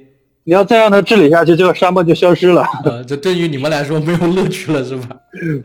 [0.49, 2.65] 你要再让它治理下去，这个沙漠就消失了。
[2.83, 5.09] 呃，这对于你们来说没有乐趣了是吧？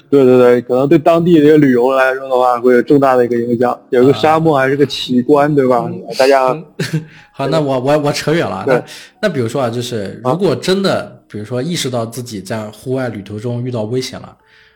[0.09, 3.79] 对对对，可能对当地这个旅游来说的话，会有重大的一个影响。
[3.91, 5.89] 有个沙漠还是个奇观，对吧？
[6.19, 6.53] 大家
[7.31, 8.65] 好，那我我我扯远了。
[8.65, 8.83] 对那
[9.21, 14.35] 那比如说啊，就是如果真的，比如说意识到自己在户外旅途中遇到危险了，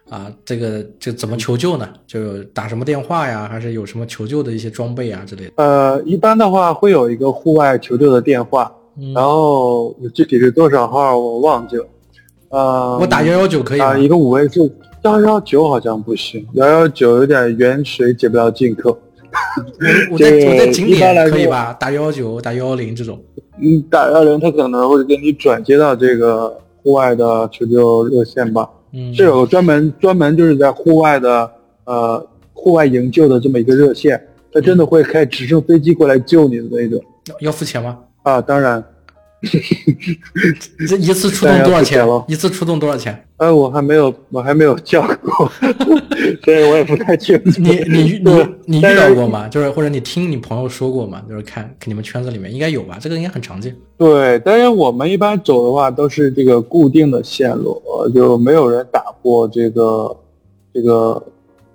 [0.09, 1.85] 啊，这个这怎么求救呢？
[2.07, 5.51] 就打什么电话呀，还是有什么求救的一些装备啊之类的？
[5.57, 11.85] 呃，一般的话会有一个户外求救的电话，嗯然后具体是多少号我忘记了。
[12.49, 13.97] 呃，我打幺幺九可以啊、吗？
[13.97, 14.71] 一个五位数，
[15.03, 18.89] 幺幺九好像不行，幺幺九有点远水解不了近渴。
[18.89, 21.73] 我我在我在景点可以说吧？
[21.73, 23.19] 打幺幺九、打幺幺零这种。
[23.59, 26.49] 嗯，打幺零他可能会给你转接到这个
[26.81, 28.67] 户外的求救热线吧。
[28.93, 31.51] 嗯，是有专门专门就是在户外的
[31.83, 34.19] 呃户外营救的这么一个热线，
[34.51, 37.99] 他真的会开直升飞机过来救你的那种要要付钱吗？
[38.27, 38.41] 啊。
[38.41, 38.83] 当然，
[40.87, 42.25] 这一次出动多少钱了？
[42.27, 43.23] 一次出动多少钱？
[43.37, 45.51] 哎，我还没有我还没有叫过，
[46.43, 47.61] 所以我也不太清楚。
[47.61, 49.47] 你你你你遇到过吗？
[49.47, 51.21] 就是或者你听你朋友说过吗？
[51.29, 53.75] 就是看你们圈子里面应该有吧，这个应该很常见。
[53.95, 60.17] 对，但是我们一般走的话都是这个固定的线路，呃就没有人打过这个
[60.73, 61.23] 这个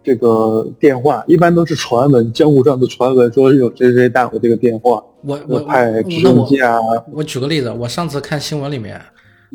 [0.05, 6.79] 这个电话，一般都是传闻，江湖上的传闻说有谁谁打过这个电话，我我派直升机啊，
[7.12, 9.01] 我举个例子，我上次看新闻里面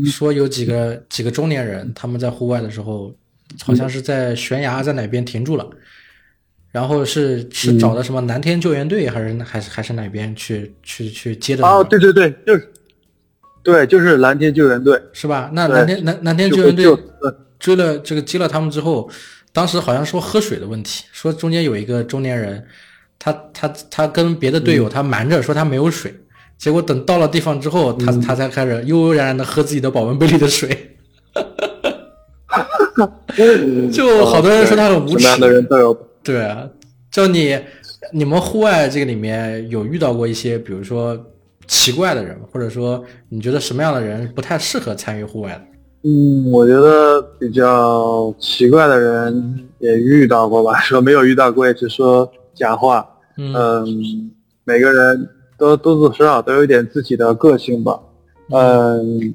[0.06, 3.14] 说有几个几个中年人，他们在户外的时候，
[3.64, 5.68] 好像是在悬崖在哪边停住了，
[6.72, 12.72] 然后是是找的什么蓝天救援队还是还是还是哪边去去去接的他哦，对对对，就是，
[13.64, 15.50] 对，就是蓝天救援队，是吧？
[15.54, 16.86] 那蓝天蓝蓝天救援队
[17.60, 19.10] 追了这个接了他们之后，
[19.58, 22.64] 当时好像说喝水的问题，说中间有一个中年人，
[23.18, 26.14] 他他他跟别的队友他瞒着说他没有水，
[26.60, 30.96] 结果等到了地方之后，他他才开始悠悠然然的喝自己的保温杯里的水。
[33.92, 35.92] 就好多人说他很无耻什么样的人都有。
[36.22, 36.70] 对啊，
[37.10, 37.60] 就你
[38.14, 41.20] 你们户外这个里面有遇到过一些，比如说
[41.66, 45.62] 奇怪的人，或者说你觉得什么样的人不太适合参与户外的？
[46.08, 53.06] 嗯，我觉得比较奇怪的人也遇到过吧， 说没有遇到过也是说假话。
[53.38, 54.32] 嗯嗯，
[54.64, 55.28] 每个人
[55.58, 58.00] 都多多少少都有一点自己的个性吧。
[58.54, 59.34] 嗯，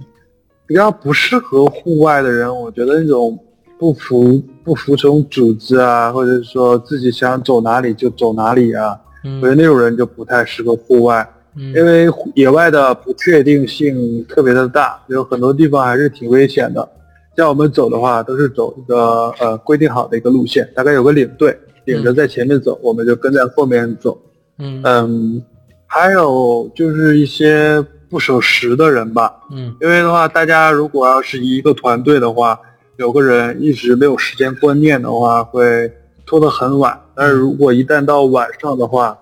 [0.67, 3.39] 比较不适合户外的人，我觉得那种
[3.79, 8.99] 不服不服从组织啊，或者是说自己想走哪里就走哪里啊，
[9.43, 11.29] 我觉得嗯那种人就不太适合户外。
[11.55, 16.89] 因嗯为野外的不确定性特别的大，有很多地方还是挺危险的。
[17.37, 24.19] 像我们走的话，都是走一个呃规定好的一个路线，大概有个领队领着在前面走，我们就跟在后面走。
[24.59, 25.43] 嗯嗯，
[25.87, 29.35] 还有就是一些不守时的人吧。
[29.51, 32.59] 嗯因为的话，大家如果要是一个团队的话，
[32.97, 35.91] 有个人一直没有时间观念的话，会
[36.25, 36.99] 拖得很晚。
[37.15, 39.19] 但是如果一旦到晚上的话，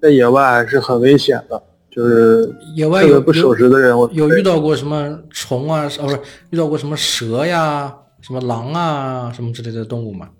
[0.00, 1.62] 在野外还是很危险的，
[1.94, 5.86] 就是野外有不守时的人，我有遇到过什么虫啊？
[6.00, 6.18] 哦，不是
[6.48, 10.30] 遇到过什么蛇呀、什么狼啊、什么之类的动物吗？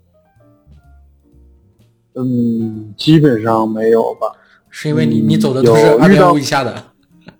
[2.15, 4.27] 嗯，基本上没有吧。
[4.71, 6.73] 是因为你嗯你走的都是二点五以下的。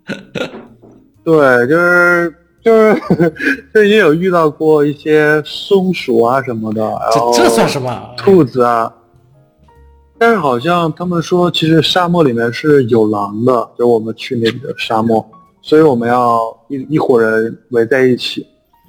[1.26, 3.01] 对，就是就是
[3.74, 8.14] 就也有遇到过一些松鼠啊什么的，然后这这算什么？
[8.16, 8.93] 兔子啊。
[10.18, 15.26] 但是好像他们说，其实沙漠里面是有狼的，就我们去那里的沙漠，
[15.61, 18.45] 所以我们要一一伙人围在一起。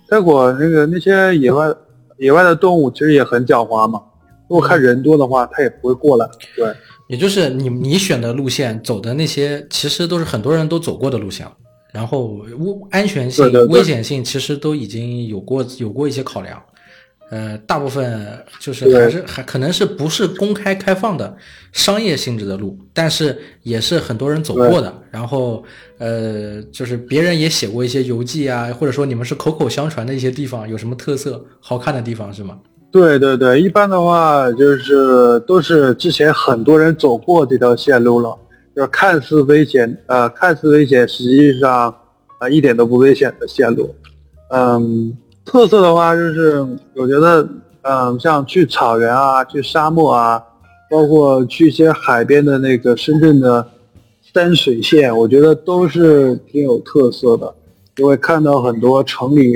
[0.09, 1.75] 结果那个那些野外
[2.19, 4.01] 野外的动物其实也很狡猾嘛，
[4.49, 6.29] 如果看人多的话，它也不会过来。
[6.55, 6.73] 对，
[7.09, 11.53] 也就是你你选的路线走的那些，其实都是很多人都走过的路线了。
[11.93, 12.27] 然后
[12.59, 16.63] 危安全性、对对对危险性其实都已经有过有过一些考量。
[17.35, 21.37] 呃，大部分就是还是还可能是不是公开开放的
[21.73, 25.03] 商业性质的路，但是也是很多人走过的。
[25.11, 25.65] 然后
[25.99, 32.57] 呃，就是别人也写过一些游记啊，或者说你们是口口相传的一些地方，有什么特色、好看的地方是吗？
[32.93, 38.39] 对对对，一般的话就是都是之前很多人走过这条线路了，
[38.77, 41.95] 就是看似危险，呃，看似危险，实际上啊、
[42.43, 43.93] 呃一点都不危险的线路。
[44.51, 45.13] 嗯，
[45.45, 46.61] 特色的话就是
[46.95, 47.49] 我觉得，
[47.83, 50.43] 嗯，像去草原啊，去沙漠啊，
[50.91, 53.71] 包括去一些海边的那个深圳的
[54.33, 57.55] 山水线，我觉得都是挺有特色的，
[57.95, 59.55] 就会看到很多城里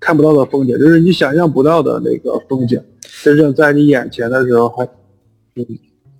[0.00, 2.80] 看不到的风景，就是你想象不到的那个风景，
[3.22, 4.84] 真正在你眼前的时候还，
[5.56, 5.66] 嗯，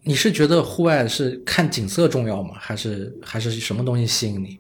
[0.03, 2.51] 你是觉得户外是看景色重要吗？
[2.59, 4.59] 还是还是什么东西吸引你？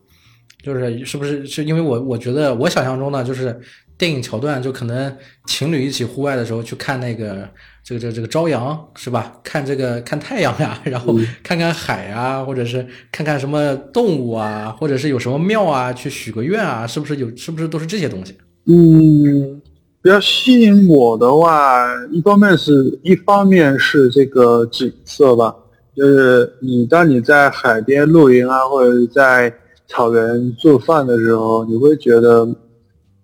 [0.65, 3.55] 就是是不是是因为我我觉得我想象中呢，就是
[3.99, 5.15] 电影桥段，就可能
[5.47, 7.47] 情侣一起户外的时候去看那个
[7.85, 9.35] 这个这个这个朝阳是吧？
[9.45, 18.35] 看这个 看太阳呀， 然后看看海啊，或者是看看什么动物啊，或者是有什么庙啊，去许个愿啊，是不是有是不是都是这些东西？
[18.67, 19.61] 嗯，
[20.01, 25.55] 比较吸引我的话，一方面是一方面是这个景色吧，
[25.95, 29.53] 就是你当你在海边露营啊，或者在
[29.87, 32.49] 草原做饭的时候，你会觉得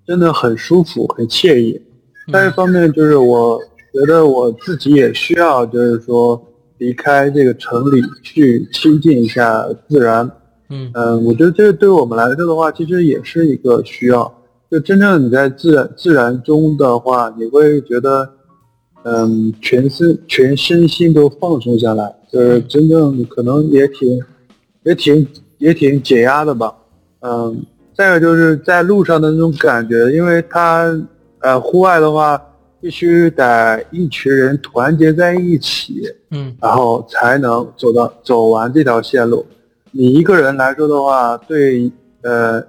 [0.06, 1.80] 真的很舒服、很惬意。
[2.26, 3.61] 另一方面就是我
[3.92, 6.40] 觉得我自己也需要，就是说
[6.78, 10.30] 离开这个城里去亲近一下自然。
[10.68, 14.32] 嗯嗯，我觉得这个对我们来说的话，其实也是一个需要。
[14.70, 18.30] 就真正你在自然自然中的话，你会觉得，
[19.02, 24.22] 嗯，全身全身心都放松下来，就是真正可能也挺
[24.84, 25.26] 也挺
[25.61, 26.74] 也挺解压的吧。
[27.20, 30.90] 嗯，再有就是在路上的那种感觉，因为它
[31.40, 32.42] 呃户外的话，
[32.80, 39.46] 必须得一群人团结在一起，嗯然后才能走到走完这条线路。
[39.92, 41.92] 你一个人来说的话，对
[42.22, 42.62] 呃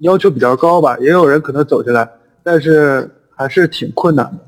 [0.00, 2.08] 要求比较高吧，也有人可能走下来，
[2.42, 4.38] 但是还是挺困难的，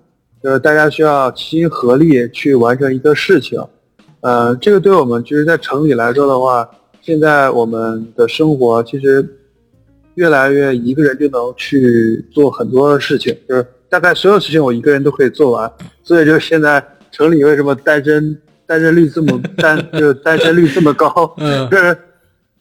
[0.43, 3.63] 就是大家需要齐心合力去完成一个事情。
[4.23, 6.69] 呃，这个对我们其实，在城里来说的话，
[7.07, 9.25] 现在我们的生活其实
[10.17, 15.71] 越来越一个人就能去做很多事情，就是大概所有事情我一个人都可以做完。
[16.03, 18.37] 所以就现在城里为什么单身
[18.67, 21.33] 单身率这么单就是单身率这么高？
[21.37, 21.97] 嗯 就是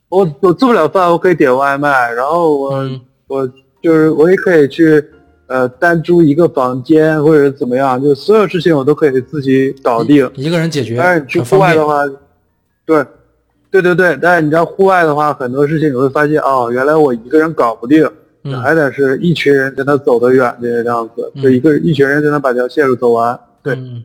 [0.09, 5.03] 我我做不了饭，我可以点外卖，然后我、嗯我就是我也可以去
[5.47, 10.29] 呃单租一个房间或者怎么样，就所有事情我都可以自己搞定。
[10.35, 12.03] 一个人解决，但是你去户外的话，
[12.85, 13.03] 对，
[13.81, 18.09] 对对对，但是你知道户外的话，很多事情你会发现，哦，原来我一个人搞不定，
[18.43, 23.37] 嗯还得是一群人才能走得远这个样子，就一个一群人才能把这条线路走完。
[23.61, 24.03] 对，嗯，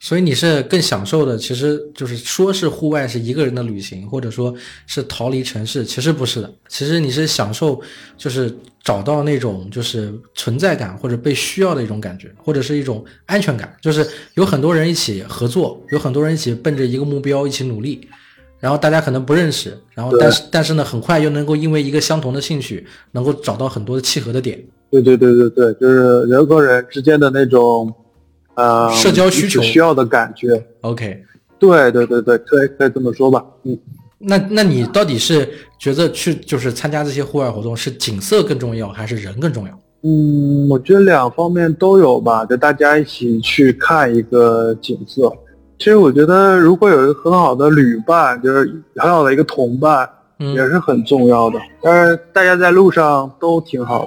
[0.00, 4.54] 所以你是更享受的，其实就是说是户外是一个人的旅行，或者说
[4.86, 6.50] 是逃离城市，其实不是的。
[6.68, 7.80] 其实你是享受，
[8.16, 8.52] 就是
[8.84, 18.08] 找到那种就是存在感或者被需要的一种感觉，或者是一种安全感，就是有很多人一起合作，有很多人一起奔着一个目标一起努力。
[18.60, 24.62] 然后大家可能不认识，然后但是但是呢，很快又能够因为一个相同的兴趣，能够找到很多的契合的点。
[24.90, 27.92] 对对对对对，就是人和人之间的那种，
[28.54, 30.48] 呃，社交需求需要的感觉。
[30.80, 31.22] OK，
[31.58, 33.44] 对对对对，可以可以这么说吧。
[33.64, 33.78] 嗯，
[34.18, 35.48] 那那你到底是
[35.78, 39.78] 觉得去就是参加这些户外活动是景色更重要，还是人更重要？
[40.02, 45.32] 嗯，我觉得两方面都有吧，就大家一起去看一个景色。
[45.78, 50.08] 其实我觉得，如果有一个很好的旅伴，就是很好的一个同伴，
[50.40, 51.58] 嗯也是很重要的。
[51.80, 54.06] 但是大家在路上都挺好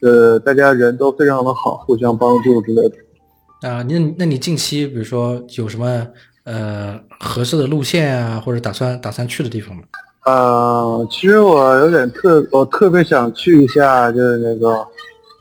[0.00, 3.68] 的，呃，大家人都非常的好，互相帮助之类的。
[3.68, 6.06] 啊，那那你近期比如说有什么
[6.44, 9.82] 呃合适的路线啊，或者打算打算去的地方吗？
[10.24, 14.86] 呃，其实我有点特，我特别想去一下，就是那个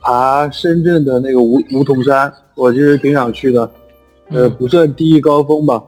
[0.02, 3.70] 爬深圳的那个梧梧桐山，我其实挺想去的，
[4.30, 5.84] 呃，嗯不算第一高峰吧，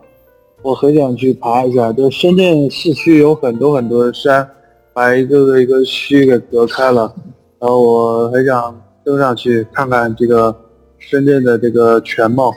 [0.61, 1.91] 我很想去爬一下。
[1.91, 4.47] 就深圳市区有很多很多的山，
[4.93, 7.13] 把一个个一个区给隔开了，
[7.59, 10.55] 然后我很想登上去看看这个
[10.97, 12.53] 深圳的这个全貌，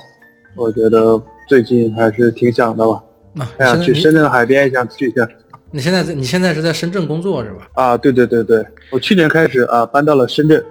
[0.57, 3.03] 我觉得最近还是挺想的吧，
[3.39, 5.29] 啊，还想去深圳的海边也想去一下。
[5.71, 7.69] 你现在在你现在是在深圳工作是吧？
[7.75, 10.63] 啊，对对对对，我去年开始啊搬到了深圳。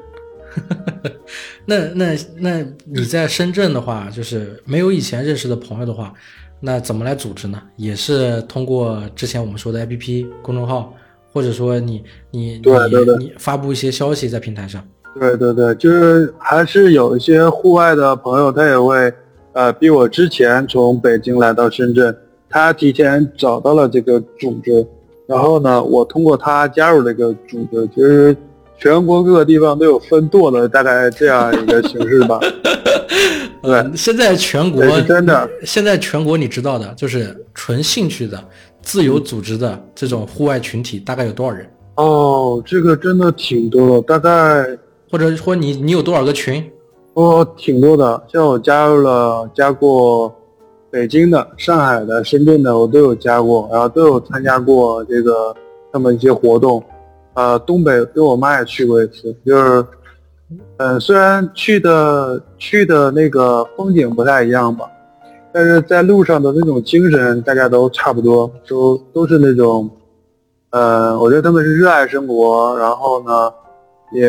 [1.65, 6.13] 那那那你在深圳的话，就是没有以前认识的朋友的话，
[6.59, 7.61] 那怎么来组织呢？
[7.77, 10.93] 也是通过之前我们说的 APP 公众号，
[11.31, 14.85] 或者说你你对对对你你发布一些消息在平台上。
[15.19, 19.13] 对对对，就是还是有一些户外的朋友，他也会
[19.53, 22.15] 呃比我之前从北京来到深圳，
[22.49, 24.85] 他提前找到了这个组织，
[25.27, 28.35] 然后呢，我通过他加入这个组织，其实
[28.81, 32.39] 全国各个地方都有分舵的，大概这样一个形式吧。
[33.61, 38.43] 对呃现在全国真的现在全国你知道的，就是纯兴趣的、
[38.81, 41.69] 自由组织的这种户外群体，大概有多少人？
[41.97, 44.65] 哦，这个真的挺多的，大概
[45.11, 46.67] 或者说你你有多少个群？
[47.13, 50.33] 哦，挺多的，像我加入了加过
[50.89, 55.55] 北京的、上海的、深圳的，我都有加过，然后都有参加过这个
[55.93, 56.83] 他们一些活动。
[57.33, 59.85] 呃，东北跟我妈也去过一次，就是，
[60.77, 64.85] 呃，虽然去的去的那个风景不太一样吧，
[65.53, 69.89] 但是在路上的那种精神大家都差不多，都都是那种，
[70.71, 73.53] 呃，我觉得他们是热爱生活，然后呢，
[74.13, 74.27] 也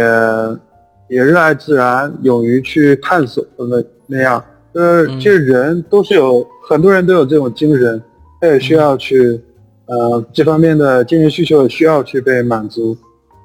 [1.08, 4.42] 也热爱自然，勇于去探索的那那样。
[4.74, 8.02] 就是嗯其实人都是有很多人都有这种精神，
[8.40, 9.38] 他也需要去，
[9.92, 12.96] 呃，这方面的精神需求需要去被满足。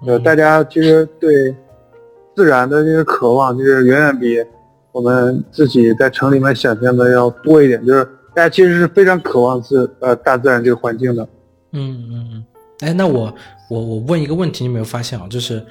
[0.05, 1.53] 呃，嗯大家其实对
[2.33, 4.41] 自然的这个渴望，就是远远比
[4.93, 7.85] 我们自己在城里面想象的要多一点。
[7.85, 11.27] 就是大家其实是非常渴望自呃大自然这个环境的。
[11.73, 12.45] 嗯嗯嗯，
[12.79, 13.33] 哎，那我
[13.69, 15.27] 我我问一个问题，你有没有发现啊？
[15.29, 15.61] 就是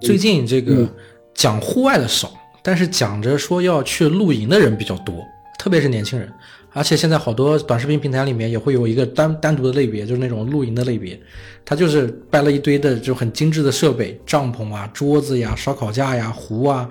[0.00, 0.88] 最近这个嗯
[1.32, 2.28] 讲户外的少，
[2.60, 5.14] 但是讲着说要去露营的人比较多，
[5.60, 6.28] 特别是年轻人。
[6.74, 11.18] 而且现在好多短视频平台里面也会有一个单单独的类别，就是那种露营的类别，
[11.64, 16.86] 它就是摆了一堆的就很精致的设备，帐篷啊、桌子呀、烧烤架呀、壶啊，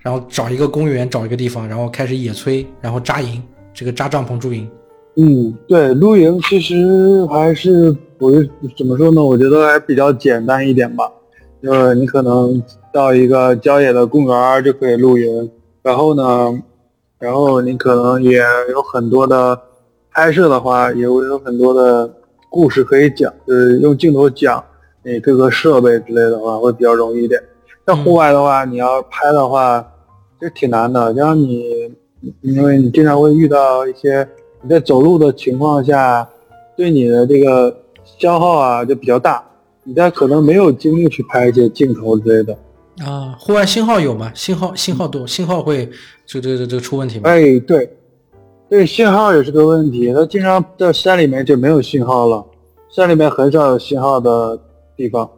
[0.00, 3.42] 然后找一个公园，找一个地方，然后开始野炊，然后扎营，
[3.74, 4.68] 这个扎帐篷驻营。
[5.16, 8.32] 嗯，对，露营其实还是我
[8.76, 9.22] 怎么说呢？
[9.22, 11.10] 我觉得还比较简单一点吧。
[11.62, 12.62] 就是你可能
[12.92, 15.50] 到一个郊野的公园就可以露营，
[15.82, 16.62] 然后呢，
[17.24, 18.38] 然后你可能也
[18.70, 19.58] 有很多的
[20.10, 22.12] 拍摄的话，也会有很多的
[22.50, 24.62] 故事可以讲，就是用镜头讲
[25.02, 27.42] 你各个设备之类的话会比较容易一点。
[27.86, 29.82] 像户外的话，你要拍的话，
[30.38, 31.14] 其实挺难的。
[31.14, 31.94] 像你，
[32.42, 34.28] 因为你经常会遇到一些
[34.60, 36.28] 你在走路的情况下，
[36.76, 39.42] 对你的这个消耗啊就比较大，
[39.82, 42.54] 你在可能没有精力去拍一些镜头之类的。
[43.02, 44.30] 啊，户外信号有吗？
[44.34, 45.90] 信号信号多，信号会
[46.24, 47.28] 这这这个这出问题吗？
[47.28, 47.90] 哎，对，
[48.68, 50.12] 对，信号也是个问题。
[50.14, 52.44] 它经常在山里面就没有信号了，
[52.88, 54.56] 山里面很少有信号的
[54.96, 55.28] 地方，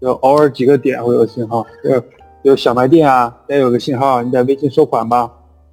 [0.00, 2.02] 就偶尔几个点会有信号，就
[2.42, 5.28] 有小卖店啊，得有个信号，你在微信收款吧，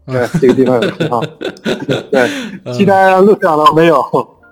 [0.08, 1.22] 对，这个地方有信号，
[2.10, 2.28] 对，
[2.74, 4.04] 其他路上都没有。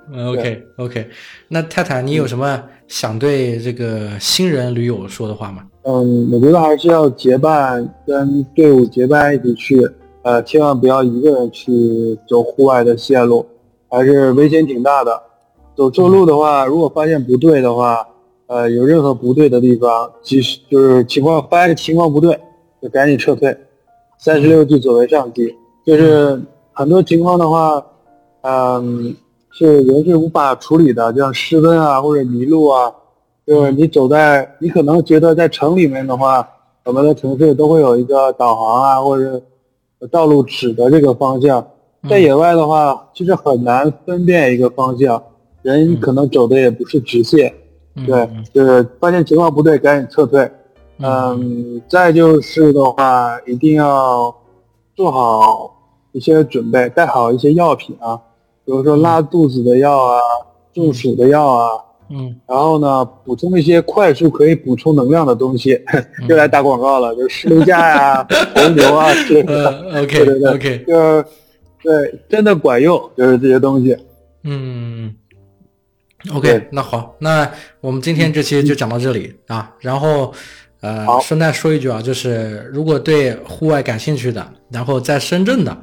[0.09, 1.09] 嗯 OK OK，
[1.49, 5.63] 那泰坦，你有什么想对这个新人驴友说的话吗？
[5.89, 9.89] 嗯，我觉得还是要结伴，跟队伍结伴一起去，
[10.21, 13.45] 呃，千万不要一个人去走户外的线路，
[13.87, 15.17] 还是危险挺大的。
[15.77, 18.05] 走错路的话，如果发现不对的话，
[18.47, 22.37] 呃，有任何不对的地方，即使就是情况发现情况不对，
[22.81, 23.55] 就赶紧撤退。
[24.17, 26.37] 三十六计，走为上计，就是
[26.73, 27.81] 很多情况的话，
[28.41, 29.15] 嗯，
[29.51, 32.91] 是人是无法处理的，就像失温啊或者迷路啊，
[33.47, 36.45] 就是你走在，你可能觉得在城里面的话，
[36.83, 39.41] 我们的城市都会有一个导航啊，或者
[40.11, 41.65] 道路指的这个方向。
[42.09, 45.23] 在野外的话，其实很难分辨一个方向，
[45.61, 47.53] 人可能走的也不是直线。
[48.05, 50.51] 对嗯，就是发现情况不对，赶紧撤退。
[50.99, 54.35] 嗯，再就是的话，一定要
[54.93, 55.73] 做好
[56.11, 58.19] 一些准备，带好一些药品啊，
[58.65, 60.19] 比如说拉肚子的药啊、
[60.73, 61.69] 中暑的药啊，
[62.09, 65.79] 嗯，然后呢，补充一些快速可以补充能量的东西，
[66.29, 69.69] 又来打广告了，就是石榴架呀、 红牛啊之类的。
[69.91, 71.25] 呃，OK 对对对 OK，就是
[71.83, 73.97] 对，真的管用，就是这些东西。
[74.43, 75.13] 嗯
[76.33, 77.49] ，OK，那好，那
[77.81, 79.75] 我们今天这期就讲到这里啊。
[79.79, 80.33] 然后，
[80.79, 85.77] 呃，顺带说一句啊，就是如果对户外感兴趣的，然后在深圳的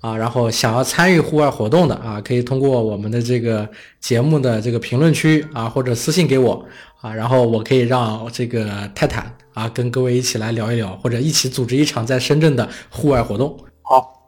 [0.00, 3.68] 啊，然后想要参与户外活动的啊，可以通过我们的这个
[4.00, 6.64] 节目的这个评论区啊，或者私信给我
[7.00, 14.22] 啊，然后我可以让这个泰坦啊跟各位一起来聊一聊，或者一起组织一场在深圳的户外活动，好，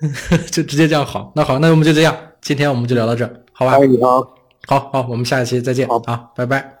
[0.50, 1.32] 就直接这样好。
[1.36, 3.78] 那好，那我们就这样，今天我们就聊到这儿，好吧？
[3.78, 4.08] 可以啊。
[4.66, 6.76] 好好，我们下一期再见好啊，拜拜。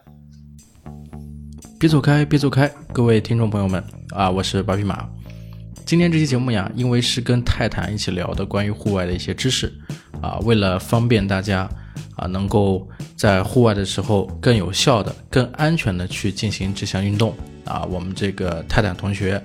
[1.78, 5.19] 别走开，别走开，各位听众朋友们啊，我是八匹马。
[5.84, 9.72] 今天这期节目呀，因为是跟泰坦一起聊的关于户外的一些知识
[10.20, 11.68] 啊，为了方便大家
[12.14, 19.42] 啊，能够在户外的时候更有效的、更安全的去进行这项运动啊，我们这个泰坦同学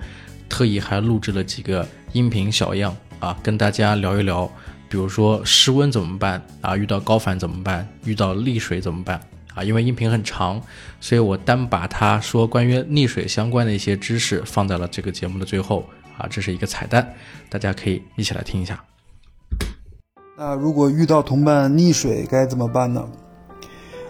[0.47, 4.45] 特意还录制了几个音频小样啊，跟大家聊一聊，
[4.87, 9.19] 比如说室温怎么办啊，遇到高反怎么办，遇到溺水怎么办
[9.55, 9.63] 啊？
[9.63, 10.61] 因为音频很长，
[11.01, 15.83] 所以我单把他说关于溺水相关的一些知识放在了这个节目的最后
[16.17, 17.13] 啊，这是一个彩蛋，
[17.49, 18.83] 大家可以一起来听一下。
[20.37, 23.07] 那如果遇到同伴溺水该怎么办呢？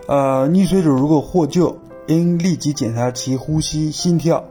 [0.07, 4.43] 呃，溺水者如果获救，应立即检查其呼吸、心跳。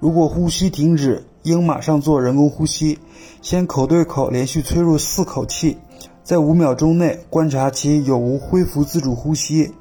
[0.00, 2.98] 如果呼吸停止，应马上做人工呼吸，
[3.42, 5.76] 先口对口连续吹入四口气，
[6.22, 9.72] 在五秒钟内观察其有无恢复自主呼吸。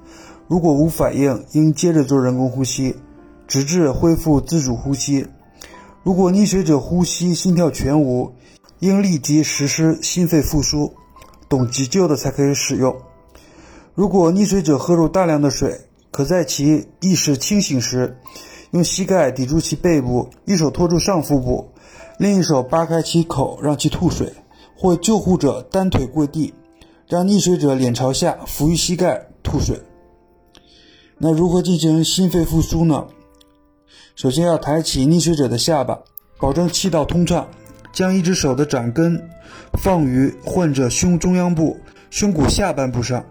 [0.47, 2.95] 如果无反应，应接着做人工呼吸，
[3.47, 5.27] 直至恢复自主呼吸。
[6.07, 8.31] 如果溺水者呼吸、心跳全无，
[8.79, 10.93] 应立即实施心肺复苏。
[11.49, 12.95] 懂急救的才可以使用。
[13.93, 18.17] 如果溺水者喝入大量的水，可在其意识清醒时，
[18.71, 21.71] 用膝盖抵住其背部，一手托住上腹部，
[22.17, 24.31] 另一手扒开其口让其吐水，
[24.77, 26.53] 或救护者单腿跪地，
[27.09, 29.81] 让溺水者脸朝下伏于膝盖吐水。
[31.17, 33.07] 那如何进行心肺复苏呢？
[34.17, 35.99] 首先要抬起溺水者的下巴，
[36.39, 37.47] 保证气道通畅，
[37.93, 39.29] 将一只手的掌根
[39.73, 41.77] 放于患者胸中央部、
[42.09, 43.23] 胸骨下半部上，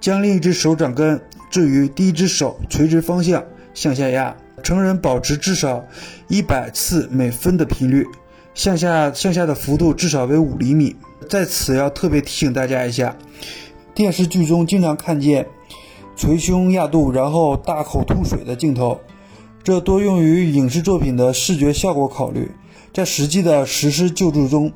[0.00, 4.36] 将另一只手掌根置于第一只手垂直方向向下压。
[4.64, 5.84] 成人保持至少
[6.26, 8.04] 一百次每分的频率，
[8.52, 10.96] 向下向下的幅度至少为五厘米。
[11.28, 13.16] 在此要特别提醒大家一下，
[13.94, 15.46] 电视剧中经常看见
[16.16, 19.00] 捶胸压肚然后大口吐水的镜头，
[19.64, 22.50] 这多用于影视作品的视觉效果考虑。
[22.92, 24.70] 在实际的实施救助中，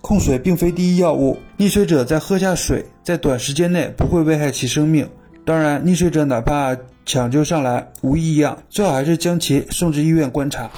[0.00, 1.36] 控水并非第一要务。
[1.58, 5.06] 溺水者在喝下水，在短时间内不会危害其生命。
[5.44, 10.70] 当然，溺水者哪怕抢救上来无异样，最好还是将其送至医院观察。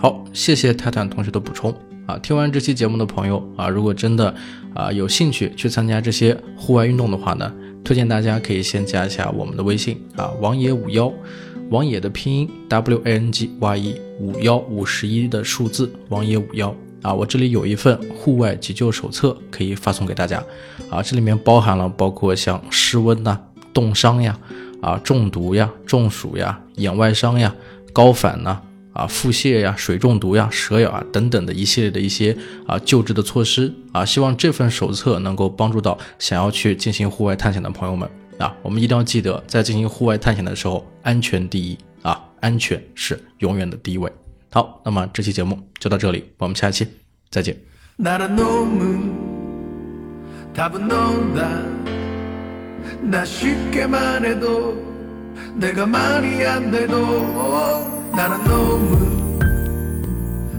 [0.00, 1.74] 好，谢谢泰坦同学的补充
[2.06, 2.18] 啊！
[2.18, 4.34] 听完这期节目的朋友啊，如果真的
[4.74, 7.52] 啊有兴趣去参加这些户外运动的话呢，
[7.84, 11.12] 推荐大家可以先加一下我们的微信啊，王野五幺，
[11.72, 16.76] 王野的拼音 W A N G Y E 五幺五十一的数字，王野五幺。
[17.00, 20.44] 啊，我这里有一份户外急救手册可以发送给大家。
[20.90, 23.40] 啊，这里面包含了包括像室温呐、
[23.72, 24.38] 冻伤呀、
[24.82, 27.54] 啊中毒呀、中暑呀、眼外伤呀、
[27.90, 28.60] 高反呐、
[28.92, 33.72] 啊腹泻呀、水中毒呀、蛇咬啊等等的一系列的一些啊救治的措施。
[33.92, 38.06] 啊，希望这份手册能够帮助到想要去进行户外探险的朋友们。
[38.41, 44.11] 啊，我们一定要记得在进行户外探险的时候，安全第一啊，安全是永远的第一位。
[44.51, 46.87] 好，那么这期节目就到这里，我们下期
[47.29, 47.55] 再见。
[47.97, 49.11] 나를 너무
[50.53, 51.61] 답은 넌다
[53.01, 54.75] 나 쉽게만 해도
[55.55, 56.93] 내가 말이 안 돼도
[58.15, 59.39] 나는 너무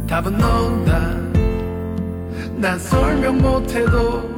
[0.09, 1.16] 답은 넌다
[2.57, 4.29] 난 설명 못 해도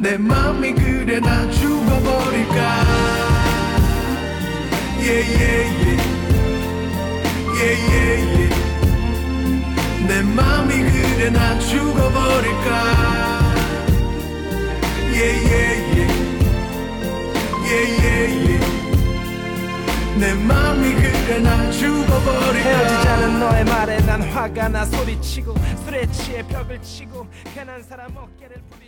[0.00, 2.84] 내 맘이 그래 나 죽어버릴까?
[5.00, 5.88] Yeah, yeah.
[10.06, 12.68] 내 맘이 그래 나 죽어버릴까?
[15.12, 15.78] Yeah yeah
[20.18, 22.68] 내 맘이 그래 나 죽어버릴까?
[22.68, 28.87] 헤어지자는 너의 말에 난 화가 나 소리치고 술에 취해 벽을 치고 괜한 사람 어깨를 부딪히고